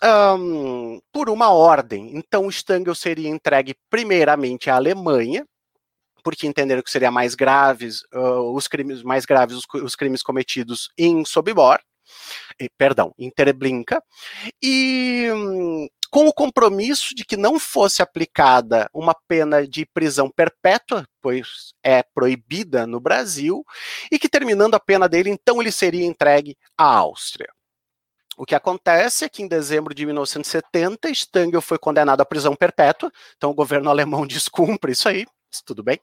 um, 0.03 0.99
por 1.11 1.29
uma 1.29 1.51
ordem. 1.51 2.15
Então, 2.15 2.49
Stangl 2.49 2.95
seria 2.95 3.29
entregue 3.29 3.75
primeiramente 3.89 4.69
à 4.69 4.75
Alemanha, 4.75 5.45
porque 6.23 6.47
entenderam 6.47 6.81
que 6.81 6.91
seria 6.91 7.11
mais 7.11 7.35
graves 7.35 8.01
uh, 8.13 8.53
os 8.53 8.67
crimes 8.67 9.03
mais 9.03 9.25
graves 9.25 9.57
os, 9.57 9.65
os 9.83 9.95
crimes 9.95 10.23
cometidos 10.23 10.89
em 10.97 11.23
Sobibor, 11.25 11.79
perdão, 12.77 13.13
em 13.17 13.29
Treblinka, 13.29 14.01
e 14.61 15.27
um, 15.31 15.87
com 16.09 16.27
o 16.27 16.33
compromisso 16.33 17.13
de 17.13 17.23
que 17.23 17.37
não 17.37 17.59
fosse 17.59 18.01
aplicada 18.01 18.89
uma 18.93 19.15
pena 19.27 19.67
de 19.67 19.85
prisão 19.85 20.29
perpétua, 20.29 21.05
pois 21.21 21.73
é 21.83 22.03
proibida 22.03 22.87
no 22.87 22.99
Brasil, 22.99 23.63
e 24.11 24.17
que 24.17 24.29
terminando 24.29 24.75
a 24.75 24.79
pena 24.79 25.07
dele, 25.07 25.29
então 25.29 25.61
ele 25.61 25.71
seria 25.71 26.05
entregue 26.05 26.57
à 26.77 26.85
Áustria. 26.85 27.49
O 28.37 28.45
que 28.45 28.55
acontece 28.55 29.25
é 29.25 29.29
que 29.29 29.43
em 29.43 29.47
dezembro 29.47 29.93
de 29.93 30.05
1970, 30.05 31.09
Stangl 31.09 31.59
foi 31.61 31.77
condenado 31.77 32.21
à 32.21 32.25
prisão 32.25 32.55
perpétua, 32.55 33.11
então 33.35 33.51
o 33.51 33.55
governo 33.55 33.89
alemão 33.91 34.25
descumpre 34.25 34.93
isso 34.93 35.09
aí, 35.09 35.25
tudo 35.65 35.83
bem. 35.83 35.99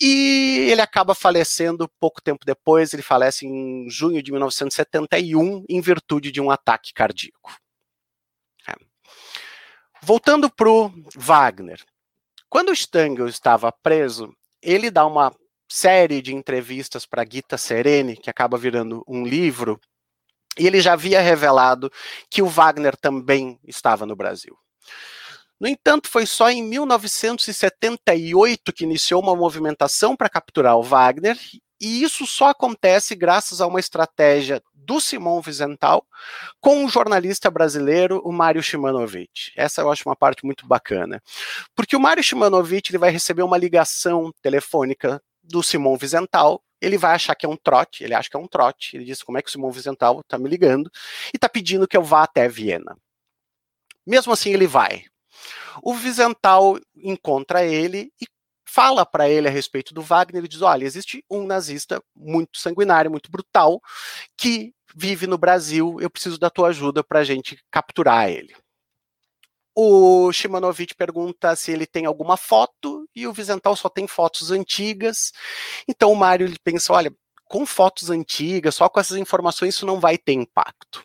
E 0.00 0.68
ele 0.70 0.80
acaba 0.80 1.14
falecendo 1.14 1.90
pouco 1.98 2.22
tempo 2.22 2.46
depois, 2.46 2.92
ele 2.92 3.02
falece 3.02 3.46
em 3.46 3.90
junho 3.90 4.22
de 4.22 4.30
1971, 4.30 5.64
em 5.68 5.80
virtude 5.80 6.30
de 6.30 6.40
um 6.40 6.50
ataque 6.50 6.92
cardíaco. 6.92 7.52
Voltando 10.02 10.50
para 10.50 10.70
o 10.70 10.92
Wagner. 11.16 11.82
Quando 12.48 12.70
o 12.70 12.72
Stangl 12.72 13.28
estava 13.28 13.70
preso, 13.70 14.34
ele 14.62 14.90
dá 14.90 15.06
uma 15.06 15.30
série 15.68 16.22
de 16.22 16.34
entrevistas 16.34 17.04
para 17.04 17.26
Gita 17.28 17.58
Sereni, 17.58 18.16
que 18.16 18.30
acaba 18.30 18.56
virando 18.56 19.04
um 19.06 19.24
livro, 19.24 19.78
e 20.58 20.66
ele 20.66 20.80
já 20.80 20.94
havia 20.94 21.20
revelado 21.20 21.92
que 22.30 22.40
o 22.40 22.46
Wagner 22.46 22.96
também 22.96 23.60
estava 23.64 24.06
no 24.06 24.16
Brasil. 24.16 24.56
No 25.60 25.68
entanto, 25.68 26.08
foi 26.08 26.24
só 26.24 26.48
em 26.48 26.62
1978 26.62 28.72
que 28.72 28.84
iniciou 28.84 29.20
uma 29.20 29.36
movimentação 29.36 30.16
para 30.16 30.28
capturar 30.28 30.76
o 30.76 30.82
Wagner, 30.82 31.36
e 31.80 32.02
isso 32.02 32.26
só 32.26 32.48
acontece 32.48 33.14
graças 33.14 33.60
a 33.60 33.66
uma 33.66 33.80
estratégia 33.80 34.62
do 34.88 35.02
Simão 35.02 35.42
Vizental 35.42 36.02
com 36.58 36.82
um 36.82 36.88
jornalista 36.88 37.50
brasileiro, 37.50 38.22
o 38.24 38.32
Mário 38.32 38.62
Shimanovic. 38.62 39.52
Essa 39.54 39.82
eu 39.82 39.92
acho 39.92 40.08
uma 40.08 40.16
parte 40.16 40.46
muito 40.46 40.66
bacana. 40.66 41.22
Porque 41.76 41.94
o 41.94 42.00
Mário 42.00 42.24
Shimanovic 42.24 42.90
ele 42.90 42.96
vai 42.96 43.10
receber 43.10 43.42
uma 43.42 43.58
ligação 43.58 44.32
telefônica 44.40 45.22
do 45.42 45.62
Simão 45.62 45.98
Vizental, 45.98 46.62
ele 46.80 46.96
vai 46.96 47.14
achar 47.14 47.34
que 47.34 47.44
é 47.44 47.48
um 47.48 47.56
trote, 47.56 48.02
ele 48.02 48.14
acha 48.14 48.30
que 48.30 48.36
é 48.36 48.40
um 48.40 48.46
trote. 48.46 48.96
Ele 48.96 49.04
diz: 49.04 49.22
como 49.22 49.36
é 49.36 49.42
que 49.42 49.50
o 49.50 49.52
Simão 49.52 49.70
Vicental 49.70 50.20
está 50.20 50.38
me 50.38 50.48
ligando 50.48 50.90
e 51.34 51.36
está 51.36 51.50
pedindo 51.50 51.86
que 51.86 51.96
eu 51.96 52.02
vá 52.02 52.22
até 52.22 52.48
Viena. 52.48 52.96
Mesmo 54.06 54.32
assim, 54.32 54.54
ele 54.54 54.66
vai. 54.66 55.04
O 55.82 55.92
Vicental 55.92 56.78
encontra 56.96 57.62
ele 57.62 58.10
e 58.20 58.26
fala 58.68 59.04
para 59.06 59.28
ele 59.28 59.48
a 59.48 59.50
respeito 59.50 59.92
do 59.92 60.02
Wagner 60.02 60.44
e 60.44 60.48
diz: 60.48 60.62
olha, 60.62 60.84
existe 60.84 61.24
um 61.30 61.46
nazista 61.46 62.02
muito 62.14 62.58
sanguinário, 62.58 63.10
muito 63.10 63.30
brutal, 63.30 63.80
que 64.36 64.72
vive 64.94 65.26
no 65.26 65.38
Brasil, 65.38 65.98
eu 66.00 66.10
preciso 66.10 66.38
da 66.38 66.50
tua 66.50 66.68
ajuda 66.68 67.02
para 67.04 67.20
a 67.20 67.24
gente 67.24 67.58
capturar 67.70 68.28
ele. 68.28 68.54
O 69.74 70.32
Shimanovic 70.32 70.94
pergunta 70.96 71.54
se 71.54 71.70
ele 71.70 71.86
tem 71.86 72.04
alguma 72.04 72.36
foto 72.36 73.08
e 73.14 73.26
o 73.26 73.32
Vizental 73.32 73.76
só 73.76 73.88
tem 73.88 74.08
fotos 74.08 74.50
antigas. 74.50 75.32
Então 75.86 76.10
o 76.10 76.16
Mário 76.16 76.52
pensa: 76.64 76.92
olha, 76.92 77.14
com 77.44 77.64
fotos 77.64 78.10
antigas, 78.10 78.74
só 78.74 78.88
com 78.88 78.98
essas 78.98 79.16
informações, 79.16 79.74
isso 79.74 79.86
não 79.86 80.00
vai 80.00 80.18
ter 80.18 80.32
impacto. 80.32 81.04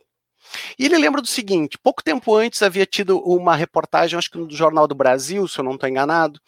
E 0.77 0.85
ele 0.85 0.97
lembra 0.97 1.21
do 1.21 1.27
seguinte: 1.27 1.77
pouco 1.77 2.03
tempo 2.03 2.35
antes 2.35 2.61
havia 2.61 2.85
tido 2.85 3.19
uma 3.19 3.55
reportagem, 3.55 4.17
acho 4.17 4.29
que 4.29 4.37
no 4.37 4.49
Jornal 4.49 4.87
do 4.87 4.95
Brasil, 4.95 5.47
se 5.47 5.59
eu 5.59 5.63
não 5.63 5.75
estou 5.75 5.89
enganado, 5.89 6.39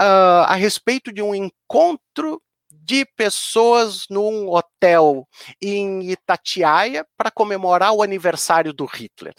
uh, 0.00 0.44
a 0.46 0.54
respeito 0.54 1.12
de 1.12 1.22
um 1.22 1.34
encontro 1.34 2.42
de 2.70 3.04
pessoas 3.04 4.06
num 4.08 4.48
hotel 4.48 5.26
em 5.60 6.10
Itatiaia 6.10 7.06
para 7.16 7.30
comemorar 7.30 7.92
o 7.92 8.02
aniversário 8.02 8.72
do 8.72 8.84
Hitler. 8.84 9.34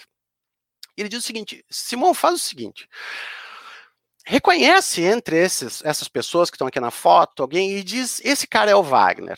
Ele 0.97 1.09
diz 1.09 1.19
o 1.19 1.25
seguinte: 1.25 1.65
Simão, 1.69 2.13
faz 2.13 2.35
o 2.35 2.39
seguinte. 2.39 2.87
Reconhece 4.25 5.01
entre 5.01 5.37
esses, 5.37 5.83
essas 5.83 6.07
pessoas 6.07 6.49
que 6.49 6.55
estão 6.55 6.67
aqui 6.67 6.79
na 6.79 6.91
foto 6.91 7.41
alguém 7.41 7.71
e 7.77 7.83
diz: 7.83 8.21
esse 8.23 8.47
cara 8.47 8.71
é 8.71 8.75
o 8.75 8.83
Wagner. 8.83 9.37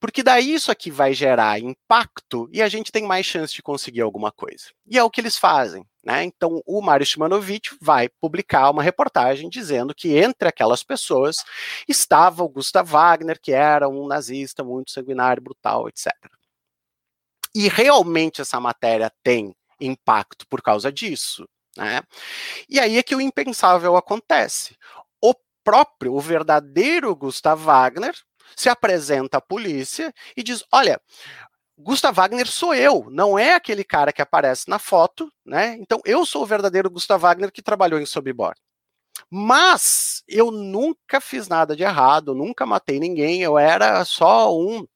Porque 0.00 0.22
daí 0.22 0.54
isso 0.54 0.70
aqui 0.70 0.90
vai 0.90 1.14
gerar 1.14 1.58
impacto 1.60 2.48
e 2.52 2.62
a 2.62 2.68
gente 2.68 2.92
tem 2.92 3.04
mais 3.04 3.26
chance 3.26 3.54
de 3.54 3.62
conseguir 3.62 4.00
alguma 4.00 4.30
coisa. 4.30 4.66
E 4.86 4.98
é 4.98 5.02
o 5.02 5.10
que 5.10 5.20
eles 5.20 5.36
fazem. 5.36 5.86
Né? 6.04 6.22
Então, 6.24 6.62
o 6.66 6.82
Mário 6.82 7.06
Shimanovic 7.06 7.76
vai 7.80 8.08
publicar 8.20 8.70
uma 8.70 8.82
reportagem 8.82 9.48
dizendo 9.48 9.94
que 9.94 10.16
entre 10.16 10.48
aquelas 10.48 10.82
pessoas 10.82 11.38
estava 11.88 12.44
o 12.44 12.48
Gustav 12.48 12.88
Wagner, 12.88 13.40
que 13.40 13.52
era 13.52 13.88
um 13.88 14.06
nazista 14.06 14.62
muito 14.62 14.90
sanguinário, 14.90 15.42
brutal, 15.42 15.88
etc. 15.88 16.12
E 17.54 17.68
realmente 17.68 18.42
essa 18.42 18.60
matéria 18.60 19.10
tem 19.22 19.54
impacto 19.80 20.46
por 20.46 20.60
causa 20.60 20.92
disso. 20.92 21.48
Né? 21.76 22.02
E 22.68 22.78
aí 22.78 22.98
é 22.98 23.02
que 23.02 23.16
o 23.16 23.20
impensável 23.20 23.96
acontece. 23.96 24.76
O 25.22 25.34
próprio, 25.64 26.14
o 26.14 26.20
verdadeiro 26.20 27.14
Gustav 27.16 27.60
Wagner 27.62 28.14
se 28.56 28.68
apresenta 28.68 29.38
à 29.38 29.40
polícia 29.40 30.12
e 30.36 30.42
diz: 30.42 30.64
Olha, 30.72 31.00
Gustav 31.78 32.14
Wagner 32.14 32.46
sou 32.46 32.74
eu, 32.74 33.08
não 33.10 33.38
é 33.38 33.54
aquele 33.54 33.84
cara 33.84 34.12
que 34.12 34.22
aparece 34.22 34.68
na 34.68 34.78
foto, 34.78 35.30
né? 35.44 35.76
Então 35.80 36.00
eu 36.04 36.24
sou 36.24 36.42
o 36.42 36.46
verdadeiro 36.46 36.90
Gustav 36.90 37.20
Wagner 37.20 37.50
que 37.52 37.62
trabalhou 37.62 38.00
em 38.00 38.06
Sobibor. 38.06 38.54
Mas 39.30 40.22
eu 40.28 40.50
nunca 40.50 41.20
fiz 41.20 41.48
nada 41.48 41.76
de 41.76 41.82
errado, 41.82 42.34
nunca 42.34 42.66
matei 42.66 43.00
ninguém, 43.00 43.42
eu 43.42 43.58
era 43.58 44.04
só 44.04 44.56
um 44.56 44.86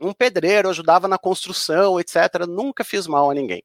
um 0.00 0.14
pedreiro, 0.14 0.70
ajudava 0.70 1.06
na 1.06 1.18
construção, 1.18 2.00
etc. 2.00 2.46
Nunca 2.48 2.82
fiz 2.82 3.06
mal 3.06 3.30
a 3.30 3.34
ninguém. 3.34 3.62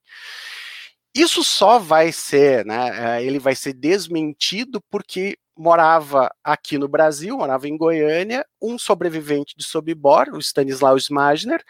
Isso 1.16 1.44
só 1.46 1.80
vai 1.80 2.12
ser, 2.12 2.66
né? 2.66 3.20
Eh, 3.20 3.24
ele 3.26 3.40
vai 3.40 3.56
ser 3.56 3.74
desmentido 3.74 4.82
porque 4.92 5.38
morava 5.58 6.30
aqui 6.44 6.78
no 6.78 6.88
Brasil, 6.88 7.38
morava 7.38 7.68
em 7.68 7.78
Goiânia, 7.78 8.46
um 8.62 8.78
sobrevivente 8.78 9.56
de 9.58 9.64
Sobibor, 9.64 10.30
o 10.34 10.40
Stanislaw 10.40 10.98
Smagner, 10.98 11.64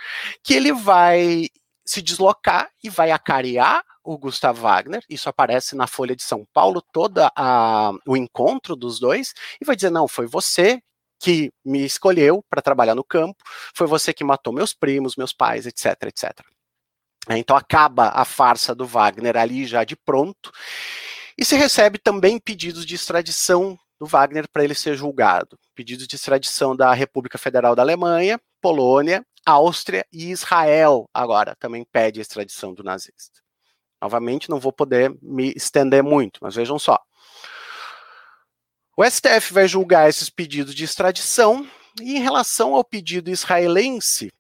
que 0.43 0.54
ele 0.54 0.74
vai 0.74 1.48
se 1.86 2.02
deslocar 2.02 2.69
e 2.84 2.89
vai 2.89 3.12
acarear 3.12 3.84
o 4.04 4.17
Gustav 4.17 4.60
Wagner, 4.60 5.04
isso 5.10 5.28
aparece 5.30 5.76
na 5.76 5.88
Folha 5.88 6.15
de 6.15 6.24
São 6.24 6.45
Paulo, 6.54 6.82
todo 6.91 7.21
o 8.08 8.15
encontro 8.15 8.76
dos 8.76 9.00
dois, 9.00 9.34
e 9.60 9.65
vai 9.65 9.76
dizer, 9.76 9.89
não, 9.89 10.08
foi 10.08 10.28
você 10.28 10.80
que 11.19 11.52
me 11.63 11.84
escolheu 11.84 12.43
para 12.50 12.62
trabalhar 12.62 12.93
no 12.93 13.04
campo, 13.04 13.43
foi 13.74 13.88
você 13.88 14.13
que 14.13 14.24
matou 14.24 14.54
meus 14.54 14.74
primos, 14.74 15.15
meus 15.15 15.34
pais, 15.34 15.65
etc, 15.65 16.04
etc. 16.04 16.39
Então 17.30 17.58
acaba 17.58 18.10
a 18.10 18.24
farsa 18.24 18.76
do 18.76 18.86
Wagner 18.86 19.36
ali 19.36 19.65
já 19.65 19.84
de 19.84 19.95
pronto, 19.95 20.52
e 21.38 21.43
se 21.43 21.56
recebe 21.56 21.98
também 21.98 22.39
pedidos 22.39 22.86
de 22.86 22.95
extradição 22.95 23.78
do 24.00 24.06
Wagner 24.06 24.48
para 24.52 24.63
ele 24.63 24.76
ser 24.76 24.95
julgado. 24.95 25.58
Pedidos 25.74 26.08
de 26.08 26.15
extradição 26.15 26.76
da 26.76 26.93
República 26.93 27.38
Federal 27.38 27.76
da 27.76 27.82
Alemanha, 27.82 28.39
Polônia, 28.62 29.26
Áustria 29.45 30.06
e 30.12 30.32
Israel 30.32 31.08
agora 31.13 31.56
também 31.56 31.86
pede 31.86 32.19
a 32.19 32.21
extradição 32.21 32.74
do 32.74 32.84
nazista. 32.84 33.41
Novamente, 34.02 34.50
não 34.50 34.60
vou 34.60 34.74
poder 34.74 35.15
me 35.21 35.54
estender 35.56 36.04
muito, 36.04 36.39
mas 36.41 36.56
vejam 36.56 36.78
só. 36.78 37.00
O 38.98 39.04
STF 39.04 39.54
vai 39.54 39.67
julgar 39.67 40.10
esses 40.10 40.30
pedidos 40.30 40.74
de 40.74 40.84
extradição 40.84 41.67
e, 42.02 42.17
em 42.17 42.19
relação 42.19 42.76
ao 42.76 42.84
pedido 42.84 43.30
israelense, 43.30 44.32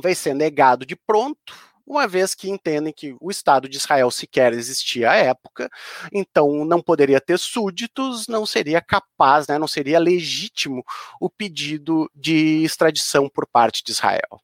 vai 0.00 0.14
ser 0.14 0.34
negado 0.34 0.86
de 0.86 0.94
pronto, 0.94 1.54
uma 1.88 2.06
vez 2.06 2.34
que 2.34 2.50
entendem 2.50 2.92
que 2.92 3.16
o 3.18 3.30
Estado 3.30 3.68
de 3.68 3.78
Israel 3.78 4.10
sequer 4.10 4.52
existia 4.52 5.10
à 5.10 5.16
época, 5.16 5.70
então 6.12 6.64
não 6.64 6.82
poderia 6.82 7.20
ter 7.20 7.38
súditos, 7.38 8.28
não 8.28 8.44
seria 8.44 8.80
capaz, 8.82 9.46
né, 9.46 9.58
não 9.58 9.66
seria 9.66 9.98
legítimo 9.98 10.84
o 11.18 11.30
pedido 11.30 12.10
de 12.14 12.62
extradição 12.62 13.28
por 13.28 13.46
parte 13.46 13.82
de 13.82 13.92
Israel. 13.92 14.40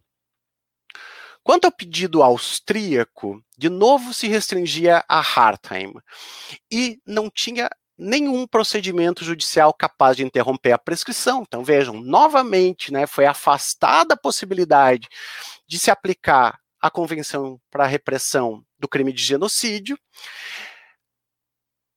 Quanto 1.42 1.66
ao 1.66 1.72
pedido 1.72 2.22
austríaco, 2.22 3.44
de 3.58 3.68
novo 3.68 4.14
se 4.14 4.26
restringia 4.26 5.04
a 5.06 5.18
Hartheim 5.18 5.92
e 6.72 6.98
não 7.06 7.28
tinha 7.28 7.68
nenhum 7.98 8.46
procedimento 8.46 9.22
judicial 9.22 9.72
capaz 9.74 10.16
de 10.16 10.24
interromper 10.24 10.72
a 10.72 10.78
prescrição. 10.78 11.44
Então 11.46 11.62
vejam, 11.62 12.00
novamente, 12.00 12.90
né, 12.90 13.06
foi 13.06 13.26
afastada 13.26 14.14
a 14.14 14.16
possibilidade 14.16 15.06
de 15.68 15.78
se 15.78 15.90
aplicar 15.90 16.58
a 16.84 16.90
Convenção 16.90 17.58
para 17.70 17.84
a 17.84 17.86
Repressão 17.86 18.62
do 18.78 18.86
Crime 18.86 19.10
de 19.10 19.22
Genocídio. 19.22 19.98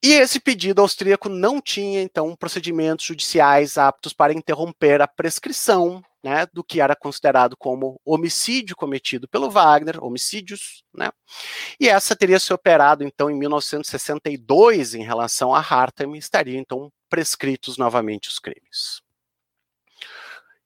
E 0.02 0.14
esse 0.14 0.40
pedido 0.40 0.80
austríaco 0.80 1.28
não 1.28 1.60
tinha, 1.60 2.00
então, 2.00 2.34
procedimentos 2.34 3.04
judiciais 3.04 3.76
aptos 3.76 4.14
para 4.14 4.32
interromper 4.32 5.02
a 5.02 5.06
prescrição 5.06 6.02
né, 6.24 6.46
do 6.54 6.64
que 6.64 6.80
era 6.80 6.96
considerado 6.96 7.54
como 7.54 8.00
homicídio 8.02 8.74
cometido 8.74 9.28
pelo 9.28 9.50
Wagner, 9.50 10.02
homicídios, 10.02 10.82
né? 10.94 11.10
E 11.78 11.86
essa 11.86 12.16
teria 12.16 12.40
se 12.40 12.50
operado 12.54 13.04
então 13.04 13.30
em 13.30 13.38
1962 13.38 14.94
em 14.94 15.02
relação 15.02 15.54
a 15.54 15.58
Hartem, 15.58 16.16
estariam 16.16 16.60
então 16.60 16.90
prescritos 17.10 17.76
novamente 17.76 18.30
os 18.30 18.38
crimes. 18.38 19.02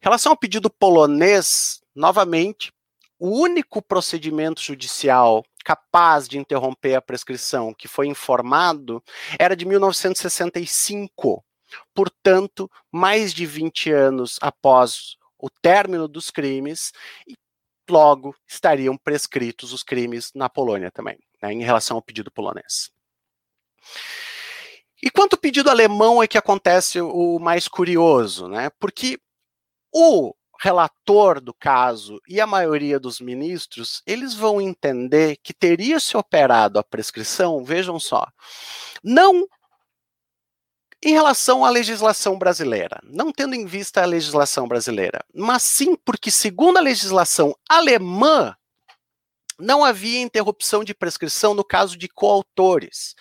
Em 0.00 0.04
relação 0.04 0.30
ao 0.30 0.38
pedido 0.38 0.70
polonês, 0.70 1.80
novamente, 1.92 2.72
o 3.22 3.28
único 3.28 3.80
procedimento 3.80 4.60
judicial 4.60 5.44
capaz 5.64 6.26
de 6.26 6.38
interromper 6.38 6.96
a 6.96 7.00
prescrição 7.00 7.72
que 7.72 7.86
foi 7.86 8.08
informado 8.08 9.00
era 9.38 9.54
de 9.54 9.64
1965. 9.64 11.44
Portanto, 11.94 12.68
mais 12.90 13.32
de 13.32 13.46
20 13.46 13.92
anos 13.92 14.38
após 14.42 15.16
o 15.38 15.48
término 15.48 16.08
dos 16.08 16.30
crimes, 16.30 16.90
logo 17.88 18.34
estariam 18.44 18.96
prescritos 18.96 19.72
os 19.72 19.84
crimes 19.84 20.32
na 20.34 20.48
Polônia 20.48 20.90
também, 20.90 21.16
né, 21.40 21.52
em 21.52 21.62
relação 21.62 21.98
ao 21.98 22.02
pedido 22.02 22.28
polonês. 22.28 22.90
E 25.00 25.08
quanto 25.12 25.34
ao 25.34 25.40
pedido 25.40 25.70
alemão 25.70 26.20
é 26.20 26.26
que 26.26 26.38
acontece 26.38 27.00
o 27.00 27.38
mais 27.38 27.68
curioso, 27.68 28.48
né? 28.48 28.68
Porque 28.80 29.16
o 29.92 30.34
relator 30.62 31.40
do 31.40 31.52
caso 31.52 32.20
e 32.28 32.40
a 32.40 32.46
maioria 32.46 33.00
dos 33.00 33.20
ministros, 33.20 34.00
eles 34.06 34.32
vão 34.32 34.60
entender 34.60 35.36
que 35.42 35.52
teria 35.52 35.98
se 35.98 36.16
operado 36.16 36.78
a 36.78 36.84
prescrição, 36.84 37.64
vejam 37.64 37.98
só, 37.98 38.24
não 39.02 39.44
em 41.04 41.12
relação 41.12 41.64
à 41.64 41.70
legislação 41.70 42.38
brasileira, 42.38 43.00
não 43.02 43.32
tendo 43.32 43.56
em 43.56 43.66
vista 43.66 44.02
a 44.02 44.06
legislação 44.06 44.68
brasileira, 44.68 45.18
mas 45.34 45.64
sim 45.64 45.96
porque, 45.96 46.30
segundo 46.30 46.76
a 46.76 46.80
legislação 46.80 47.56
alemã, 47.68 48.54
não 49.62 49.84
havia 49.84 50.20
interrupção 50.20 50.82
de 50.82 50.92
prescrição 50.92 51.54
no 51.54 51.64
caso 51.64 51.96
de 51.96 52.08
coautores. 52.08 53.14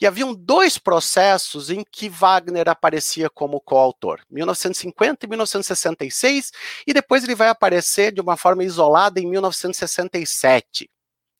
E 0.00 0.06
haviam 0.06 0.34
dois 0.34 0.78
processos 0.78 1.70
em 1.70 1.82
que 1.82 2.08
Wagner 2.08 2.68
aparecia 2.68 3.30
como 3.30 3.60
coautor, 3.60 4.20
1950 4.30 5.24
e 5.24 5.28
1966, 5.28 6.52
e 6.86 6.92
depois 6.92 7.24
ele 7.24 7.34
vai 7.34 7.48
aparecer 7.48 8.12
de 8.12 8.20
uma 8.20 8.36
forma 8.36 8.62
isolada 8.62 9.18
em 9.18 9.26
1967. 9.26 10.90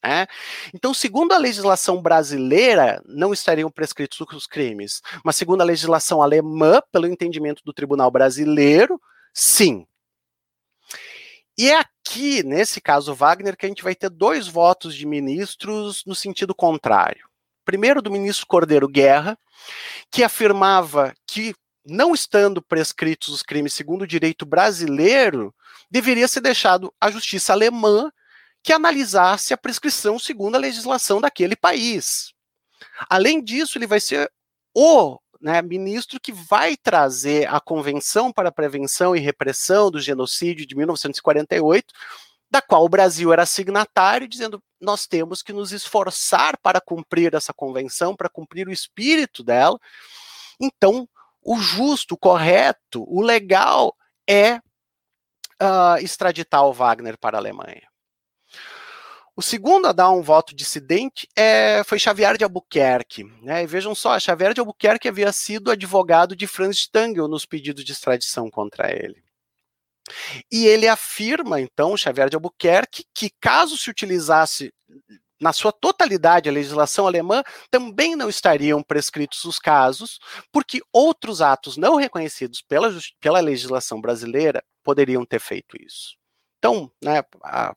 Né? 0.03 0.27
Então, 0.73 0.95
segundo 0.95 1.33
a 1.33 1.38
legislação 1.38 2.01
brasileira, 2.01 3.03
não 3.05 3.33
estariam 3.33 3.71
prescritos 3.71 4.21
os 4.21 4.47
crimes, 4.47 5.03
mas 5.25 5.37
segundo 5.37 5.61
a 5.61 5.64
legislação 5.64 6.23
alemã, 6.23 6.81
pelo 6.92 7.07
entendimento 7.07 7.62
do 7.64 7.73
tribunal 7.73 8.11
brasileiro, 8.11 9.01
sim. 9.35 9.87
E 11.59 11.71
é 11.71 11.79
aqui, 11.79 12.42
nesse 12.42 12.81
caso 12.81 13.14
Wagner, 13.14 13.57
que 13.57 13.64
a 13.64 13.69
gente 13.69 13.83
vai 13.83 13.95
ter 13.95 14.11
dois 14.11 14.47
votos 14.47 14.95
de 14.95 15.07
ministros 15.07 16.03
no 16.07 16.14
sentido 16.14 16.55
contrário. 16.55 17.27
Primeiro, 17.64 18.03
do 18.03 18.11
ministro 18.11 18.47
Cordeiro 18.47 18.87
Guerra, 18.87 19.38
que 20.11 20.23
afirmava 20.23 21.14
que, 21.27 21.55
não 21.85 22.14
estando 22.14 22.61
prescritos 22.61 23.29
os 23.29 23.42
crimes 23.42 23.73
segundo 23.73 24.03
o 24.03 24.07
direito 24.07 24.45
brasileiro, 24.45 25.55
deveria 25.90 26.29
ser 26.29 26.40
deixado 26.40 26.92
à 27.01 27.11
justiça 27.11 27.53
alemã 27.53 28.11
que 28.62 28.73
analisasse 28.73 29.55
a 29.55 29.57
prescrição 29.57 30.19
segundo 30.19 30.57
a 30.57 30.59
legislação 30.59 31.21
daquele 31.21 31.57
país. 31.57 32.33
Além 33.09 33.42
disso, 33.42 33.79
ele 33.79 33.87
vai 33.87 34.01
ser 34.01 34.31
o 34.75 35.19
né, 35.40 35.62
ministro 35.62 36.20
que 36.20 36.33
vai 36.33 36.77
trazer 36.77 37.49
a 37.49 37.61
Convenção 37.61 38.33
para 38.33 38.49
a 38.49 38.53
Prevenção 38.53 39.14
e 39.14 39.20
Repressão 39.20 39.90
do 39.90 40.01
Genocídio 40.01 40.66
de 40.66 40.77
1948, 40.77 41.92
da 42.51 42.62
qual 42.62 42.85
o 42.85 42.88
Brasil 42.88 43.33
era 43.33 43.44
signatário, 43.44 44.29
dizendo 44.29 44.62
nós 44.81 45.07
temos 45.07 45.42
que 45.42 45.53
nos 45.53 45.72
esforçar 45.72 46.57
para 46.59 46.81
cumprir 46.81 47.35
essa 47.35 47.53
convenção, 47.53 48.14
para 48.14 48.29
cumprir 48.29 48.68
o 48.68 48.72
espírito 48.72 49.42
dela. 49.42 49.79
Então, 50.61 51.09
o 51.42 51.59
justo, 51.59 52.14
o 52.14 52.18
correto, 52.18 53.05
o 53.09 53.22
legal 53.22 53.96
é 54.29 54.57
uh, 55.62 55.96
extraditar 56.01 56.64
o 56.64 56.72
Wagner 56.72 57.18
para 57.18 57.37
a 57.37 57.40
Alemanha. 57.40 57.88
O 59.38 59.42
segundo 59.42 59.87
a 59.87 59.92
dar 59.92 60.11
um 60.11 60.22
voto 60.22 60.57
dissidente 60.57 61.29
é, 61.37 61.85
foi 61.85 61.99
Xavier 61.99 62.38
de 62.38 62.44
Albuquerque. 62.44 63.25
Né? 63.42 63.64
E 63.64 63.66
vejam 63.66 63.94
só, 63.94 64.18
Xavier 64.18 64.55
de 64.55 64.61
Albuquerque 64.61 65.09
havia 65.09 65.31
sido 65.31 65.70
advogado 65.70 66.35
de 66.35 66.46
Franz 66.46 66.79
Stangl 66.79 67.29
nos 67.29 67.44
pedidos 67.44 67.85
de 67.85 67.92
extradição 67.92 68.51
contra 68.51 68.90
ele. 68.90 69.22
E 70.51 70.66
ele 70.66 70.88
afirma, 70.88 71.61
então, 71.61 71.96
Xavier 71.99 72.31
de 72.31 72.37
Albuquerque, 72.37 73.05
que 73.12 73.31
caso 73.38 73.77
se 73.77 73.90
utilizasse 73.90 74.72
na 75.38 75.53
sua 75.53 75.70
totalidade 75.70 76.49
a 76.49 76.53
legislação 76.53 77.07
alemã, 77.07 77.42
também 77.70 78.16
não 78.16 78.31
estariam 78.31 78.83
prescritos 78.83 79.44
os 79.44 79.59
casos, 79.59 80.18
porque 80.51 80.81
outros 80.90 81.42
atos 81.42 81.77
não 81.77 81.96
reconhecidos 81.96 82.62
pela, 82.62 82.88
pela 83.20 83.40
legislação 83.40 84.01
brasileira 84.01 84.64
poderiam 84.83 85.27
ter 85.27 85.40
feito 85.40 85.77
isso. 85.79 86.16
Então, 86.66 86.90
né, 87.00 87.22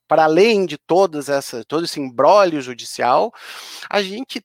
para 0.07 0.23
além 0.23 0.65
de 0.65 0.75
todas 0.75 1.29
essa, 1.29 1.63
todo 1.63 1.85
esse 1.85 1.99
embrólio 1.99 2.59
judicial, 2.59 3.31
a 3.87 4.01
gente 4.01 4.43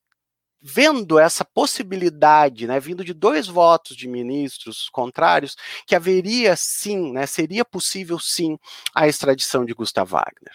vendo 0.61 1.19
essa 1.19 1.45
possibilidade, 1.45 2.67
né, 2.67 2.79
vindo 2.79 3.03
de 3.03 3.15
dois 3.15 3.47
votos 3.47 3.97
de 3.97 4.07
ministros 4.07 4.91
contrários, 4.91 5.57
que 5.87 5.95
haveria 5.95 6.57
sim, 6.57 7.13
né, 7.13 7.27
seria 7.27 7.65
possível 7.65 8.19
sim 8.19 8.59
a 8.95 9.09
extradição 9.09 9.65
de 9.65 9.73
Gustav 9.73 10.11
Wagner. 10.11 10.55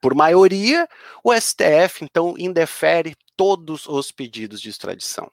Por 0.00 0.14
maioria, 0.14 0.88
o 1.22 1.34
STF 1.34 2.02
então 2.02 2.34
indefere 2.38 3.14
todos 3.36 3.86
os 3.86 4.10
pedidos 4.10 4.60
de 4.60 4.70
extradição. 4.70 5.30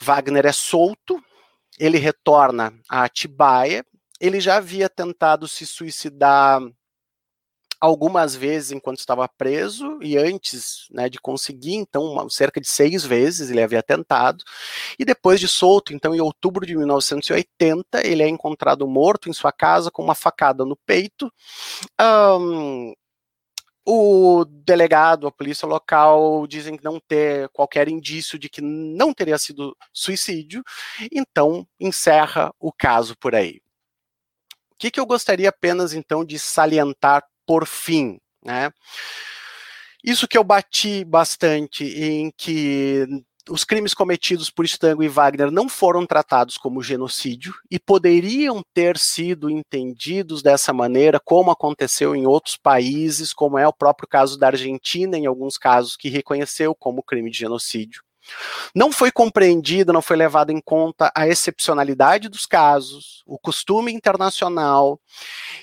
Wagner 0.00 0.46
é 0.46 0.52
solto, 0.52 1.22
ele 1.78 1.98
retorna 1.98 2.72
a 2.88 3.04
Atibaia 3.04 3.84
ele 4.22 4.40
já 4.40 4.56
havia 4.56 4.88
tentado 4.88 5.48
se 5.48 5.66
suicidar 5.66 6.62
algumas 7.80 8.36
vezes 8.36 8.70
enquanto 8.70 9.00
estava 9.00 9.28
preso 9.28 9.98
e 10.00 10.16
antes 10.16 10.86
né, 10.92 11.08
de 11.08 11.18
conseguir, 11.18 11.74
então, 11.74 12.30
cerca 12.30 12.60
de 12.60 12.68
seis 12.68 13.04
vezes 13.04 13.50
ele 13.50 13.60
havia 13.60 13.82
tentado. 13.82 14.44
E 14.96 15.04
depois 15.04 15.40
de 15.40 15.48
solto, 15.48 15.92
então, 15.92 16.14
em 16.14 16.20
outubro 16.20 16.64
de 16.64 16.76
1980, 16.76 18.06
ele 18.06 18.22
é 18.22 18.28
encontrado 18.28 18.86
morto 18.86 19.28
em 19.28 19.32
sua 19.32 19.50
casa 19.50 19.90
com 19.90 20.04
uma 20.04 20.14
facada 20.14 20.64
no 20.64 20.76
peito. 20.76 21.32
Um, 22.00 22.94
o 23.84 24.44
delegado, 24.44 25.26
a 25.26 25.32
polícia 25.32 25.66
local 25.66 26.46
dizem 26.46 26.78
não 26.84 27.00
ter 27.00 27.48
qualquer 27.48 27.88
indício 27.88 28.38
de 28.38 28.48
que 28.48 28.60
não 28.60 29.12
teria 29.12 29.36
sido 29.38 29.76
suicídio, 29.92 30.62
então 31.10 31.66
encerra 31.80 32.54
o 32.60 32.72
caso 32.72 33.16
por 33.18 33.34
aí 33.34 33.61
que, 34.82 34.90
que 34.90 34.98
eu 34.98 35.06
gostaria 35.06 35.48
apenas, 35.48 35.94
então, 35.94 36.24
de 36.24 36.40
salientar 36.40 37.22
por 37.46 37.66
fim? 37.68 38.18
Né? 38.44 38.68
Isso 40.02 40.26
que 40.26 40.36
eu 40.36 40.42
bati 40.42 41.04
bastante 41.04 41.84
em 41.84 42.32
que 42.36 43.06
os 43.48 43.62
crimes 43.64 43.94
cometidos 43.94 44.50
por 44.50 44.64
Stango 44.64 45.04
e 45.04 45.08
Wagner 45.08 45.52
não 45.52 45.68
foram 45.68 46.04
tratados 46.04 46.58
como 46.58 46.82
genocídio 46.82 47.54
e 47.70 47.78
poderiam 47.78 48.60
ter 48.74 48.98
sido 48.98 49.48
entendidos 49.48 50.42
dessa 50.42 50.72
maneira, 50.72 51.20
como 51.24 51.52
aconteceu 51.52 52.16
em 52.16 52.26
outros 52.26 52.56
países, 52.56 53.32
como 53.32 53.58
é 53.58 53.66
o 53.66 53.72
próprio 53.72 54.08
caso 54.08 54.36
da 54.36 54.48
Argentina, 54.48 55.16
em 55.16 55.26
alguns 55.26 55.56
casos, 55.56 55.96
que 55.96 56.08
reconheceu 56.08 56.74
como 56.74 57.04
crime 57.04 57.30
de 57.30 57.38
genocídio. 57.38 58.02
Não 58.74 58.92
foi 58.92 59.10
compreendida, 59.10 59.92
não 59.92 60.02
foi 60.02 60.16
levada 60.16 60.52
em 60.52 60.60
conta 60.60 61.12
a 61.14 61.26
excepcionalidade 61.26 62.28
dos 62.28 62.46
casos, 62.46 63.22
o 63.26 63.38
costume 63.38 63.92
internacional 63.92 65.00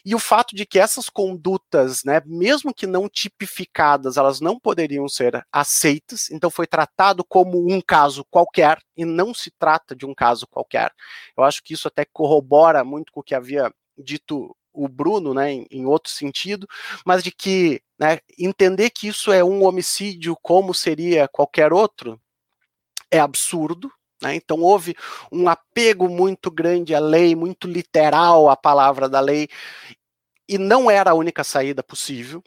e 0.05 0.13
o 0.13 0.19
fato 0.19 0.55
de 0.55 0.65
que 0.65 0.79
essas 0.79 1.09
condutas, 1.09 2.03
né, 2.03 2.21
mesmo 2.25 2.73
que 2.73 2.85
não 2.85 3.07
tipificadas, 3.09 4.17
elas 4.17 4.39
não 4.39 4.59
poderiam 4.59 5.07
ser 5.07 5.45
aceitas, 5.51 6.29
então 6.29 6.49
foi 6.49 6.67
tratado 6.67 7.23
como 7.23 7.71
um 7.71 7.81
caso 7.81 8.25
qualquer 8.29 8.79
e 8.95 9.05
não 9.05 9.33
se 9.33 9.51
trata 9.51 9.95
de 9.95 10.05
um 10.05 10.13
caso 10.13 10.47
qualquer. 10.47 10.91
Eu 11.37 11.43
acho 11.43 11.63
que 11.63 11.73
isso 11.73 11.87
até 11.87 12.05
corrobora 12.05 12.83
muito 12.83 13.11
com 13.11 13.21
o 13.21 13.23
que 13.23 13.35
havia 13.35 13.71
dito 13.97 14.55
o 14.73 14.87
Bruno, 14.87 15.33
né, 15.33 15.51
em, 15.51 15.67
em, 15.71 15.85
outro 15.85 16.11
sentido, 16.11 16.67
mas 17.05 17.23
de 17.23 17.31
que 17.31 17.81
né, 17.99 18.19
entender 18.37 18.89
que 18.91 19.07
isso 19.07 19.31
é 19.31 19.43
um 19.43 19.63
homicídio 19.65 20.37
como 20.41 20.73
seria 20.73 21.27
qualquer 21.27 21.73
outro, 21.73 22.19
é 23.11 23.19
absurdo. 23.19 23.91
Né? 24.21 24.35
Então 24.35 24.61
houve 24.61 24.95
um 25.31 25.47
apego 25.47 26.09
muito 26.09 26.51
grande 26.51 26.93
à 26.93 26.99
lei, 26.99 27.35
muito 27.35 27.67
literal 27.67 28.49
à 28.49 28.57
palavra 28.57 29.07
da 29.07 29.19
lei, 29.19 29.47
e 30.47 30.57
não 30.57 30.89
era 30.89 31.11
a 31.11 31.15
única 31.15 31.43
saída 31.43 31.81
possível. 31.81 32.43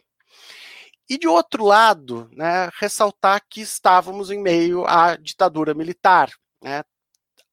E 1.09 1.19
de 1.19 1.29
outro 1.29 1.65
lado, 1.65 2.29
né, 2.33 2.71
ressaltar 2.81 3.43
que 3.49 3.61
estávamos 3.61 4.31
em 4.31 4.41
meio 4.41 4.85
à 4.87 5.17
ditadura 5.17 5.75
militar. 5.75 6.31
Né? 6.63 6.83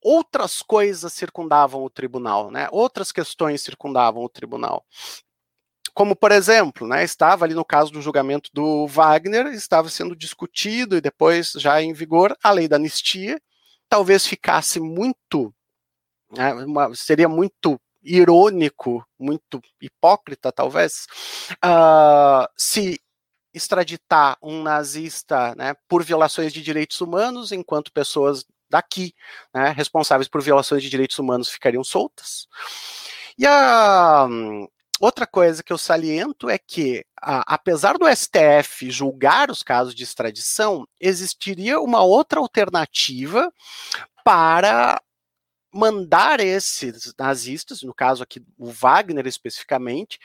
Outras 0.01 0.61
coisas 0.61 1.13
circundavam 1.13 1.83
o 1.83 1.89
tribunal, 1.89 2.51
né? 2.51 2.67
outras 2.71 3.11
questões 3.11 3.61
circundavam 3.61 4.23
o 4.23 4.29
tribunal 4.29 4.85
como 5.99 6.15
por 6.15 6.31
exemplo, 6.31 6.87
né, 6.87 7.03
estava 7.03 7.43
ali 7.43 7.53
no 7.53 7.65
caso 7.65 7.91
do 7.91 8.01
julgamento 8.01 8.49
do 8.53 8.87
Wagner, 8.87 9.47
estava 9.47 9.89
sendo 9.89 10.15
discutido 10.15 10.95
e 10.95 11.01
depois 11.01 11.51
já 11.57 11.81
em 11.81 11.91
vigor 11.91 12.33
a 12.41 12.51
lei 12.51 12.69
da 12.69 12.77
anistia, 12.77 13.37
talvez 13.89 14.25
ficasse 14.25 14.79
muito, 14.79 15.53
né, 16.31 16.53
uma, 16.53 16.95
seria 16.95 17.27
muito 17.27 17.77
irônico, 18.01 19.05
muito 19.19 19.61
hipócrita 19.81 20.53
talvez, 20.53 21.05
uh, 21.65 22.47
se 22.55 22.97
extraditar 23.53 24.37
um 24.41 24.63
nazista 24.63 25.53
né, 25.57 25.73
por 25.85 26.01
violações 26.01 26.53
de 26.53 26.61
direitos 26.61 27.01
humanos, 27.01 27.51
enquanto 27.51 27.91
pessoas 27.91 28.45
daqui, 28.69 29.13
né, 29.53 29.73
responsáveis 29.75 30.29
por 30.29 30.41
violações 30.41 30.81
de 30.81 30.89
direitos 30.89 31.19
humanos, 31.19 31.49
ficariam 31.49 31.83
soltas. 31.83 32.47
E 33.37 33.45
a, 33.45 34.25
Outra 34.99 35.25
coisa 35.25 35.63
que 35.63 35.71
eu 35.71 35.77
saliento 35.77 36.49
é 36.49 36.57
que, 36.57 37.05
a, 37.21 37.53
apesar 37.53 37.97
do 37.97 38.07
STF 38.07 38.91
julgar 38.91 39.49
os 39.49 39.63
casos 39.63 39.95
de 39.95 40.03
extradição, 40.03 40.85
existiria 40.99 41.79
uma 41.79 42.03
outra 42.03 42.39
alternativa 42.39 43.51
para 44.25 45.01
mandar 45.73 46.39
esses 46.39 47.13
nazistas, 47.17 47.81
no 47.81 47.93
caso 47.93 48.23
aqui 48.23 48.41
o 48.57 48.71
Wagner 48.71 49.25
especificamente, 49.25 50.19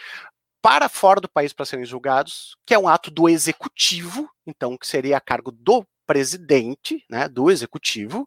para 0.61 0.89
fora 0.89 1.21
do 1.21 1.29
país 1.29 1.53
para 1.53 1.67
serem 1.67 1.85
julgados, 1.85 2.57
que 2.67 2.75
é 2.75 2.79
um 2.79 2.89
ato 2.89 3.11
do 3.11 3.29
executivo, 3.29 4.29
então 4.47 4.77
que 4.77 4.87
seria 4.87 5.19
a 5.19 5.21
cargo 5.21 5.53
do 5.53 5.87
presidente, 6.07 7.05
né, 7.09 7.29
do 7.29 7.51
executivo, 7.51 8.27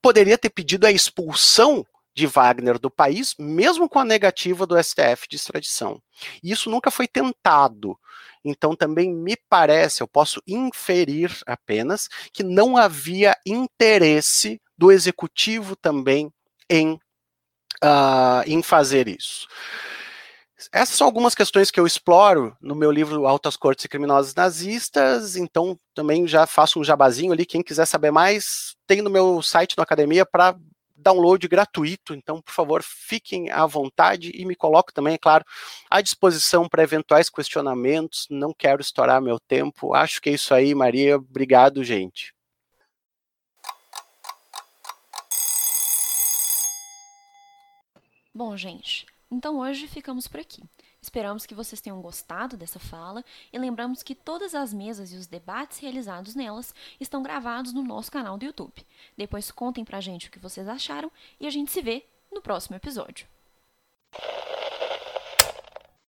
poderia 0.00 0.38
ter 0.38 0.50
pedido 0.50 0.86
a 0.86 0.92
expulsão 0.92 1.84
de 2.18 2.26
Wagner 2.26 2.80
do 2.80 2.90
país, 2.90 3.32
mesmo 3.38 3.88
com 3.88 4.00
a 4.00 4.04
negativa 4.04 4.66
do 4.66 4.76
STF 4.76 5.28
de 5.30 5.36
extradição. 5.36 6.02
Isso 6.42 6.68
nunca 6.68 6.90
foi 6.90 7.06
tentado. 7.06 7.96
Então, 8.44 8.74
também 8.74 9.14
me 9.14 9.36
parece, 9.48 10.02
eu 10.02 10.08
posso 10.08 10.42
inferir 10.44 11.30
apenas, 11.46 12.08
que 12.32 12.42
não 12.42 12.76
havia 12.76 13.36
interesse 13.46 14.60
do 14.76 14.90
executivo 14.90 15.76
também 15.76 16.32
em, 16.68 16.94
uh, 17.84 18.42
em 18.46 18.64
fazer 18.64 19.06
isso. 19.06 19.46
Essas 20.72 20.96
são 20.96 21.06
algumas 21.06 21.36
questões 21.36 21.70
que 21.70 21.78
eu 21.78 21.86
exploro 21.86 22.56
no 22.60 22.74
meu 22.74 22.90
livro 22.90 23.28
Altas 23.28 23.56
Cortes 23.56 23.84
e 23.84 23.88
Criminosos 23.88 24.34
Nazistas, 24.34 25.36
então 25.36 25.78
também 25.94 26.26
já 26.26 26.48
faço 26.48 26.80
um 26.80 26.84
jabazinho 26.84 27.32
ali, 27.32 27.46
quem 27.46 27.62
quiser 27.62 27.86
saber 27.86 28.10
mais, 28.10 28.74
tem 28.88 29.00
no 29.00 29.08
meu 29.08 29.40
site 29.40 29.76
da 29.76 29.84
academia 29.84 30.26
para 30.26 30.56
download 30.98 31.46
gratuito, 31.46 32.14
então, 32.14 32.42
por 32.42 32.52
favor, 32.52 32.82
fiquem 32.82 33.50
à 33.50 33.64
vontade 33.64 34.30
e 34.34 34.44
me 34.44 34.54
coloco 34.54 34.92
também, 34.92 35.14
é 35.14 35.18
claro, 35.18 35.44
à 35.90 36.00
disposição 36.00 36.68
para 36.68 36.82
eventuais 36.82 37.30
questionamentos. 37.30 38.26
Não 38.30 38.52
quero 38.52 38.82
estourar 38.82 39.22
meu 39.22 39.38
tempo. 39.38 39.94
Acho 39.94 40.20
que 40.20 40.30
é 40.30 40.34
isso 40.34 40.52
aí, 40.52 40.74
Maria. 40.74 41.16
Obrigado, 41.16 41.82
gente. 41.84 42.34
Bom, 48.34 48.56
gente, 48.56 49.04
então 49.30 49.58
hoje 49.58 49.88
ficamos 49.88 50.28
por 50.28 50.38
aqui. 50.38 50.62
Esperamos 51.08 51.46
que 51.46 51.54
vocês 51.54 51.80
tenham 51.80 52.02
gostado 52.02 52.54
dessa 52.54 52.78
fala 52.78 53.24
e 53.50 53.58
lembramos 53.58 54.02
que 54.02 54.14
todas 54.14 54.54
as 54.54 54.74
mesas 54.74 55.10
e 55.10 55.16
os 55.16 55.26
debates 55.26 55.78
realizados 55.78 56.34
nelas 56.34 56.74
estão 57.00 57.22
gravados 57.22 57.72
no 57.72 57.82
nosso 57.82 58.12
canal 58.12 58.36
do 58.36 58.44
YouTube. 58.44 58.86
Depois 59.16 59.50
contem 59.50 59.86
pra 59.86 60.02
gente 60.02 60.28
o 60.28 60.30
que 60.30 60.38
vocês 60.38 60.68
acharam 60.68 61.10
e 61.40 61.46
a 61.46 61.50
gente 61.50 61.72
se 61.72 61.80
vê 61.80 62.04
no 62.30 62.42
próximo 62.42 62.76
episódio. 62.76 63.26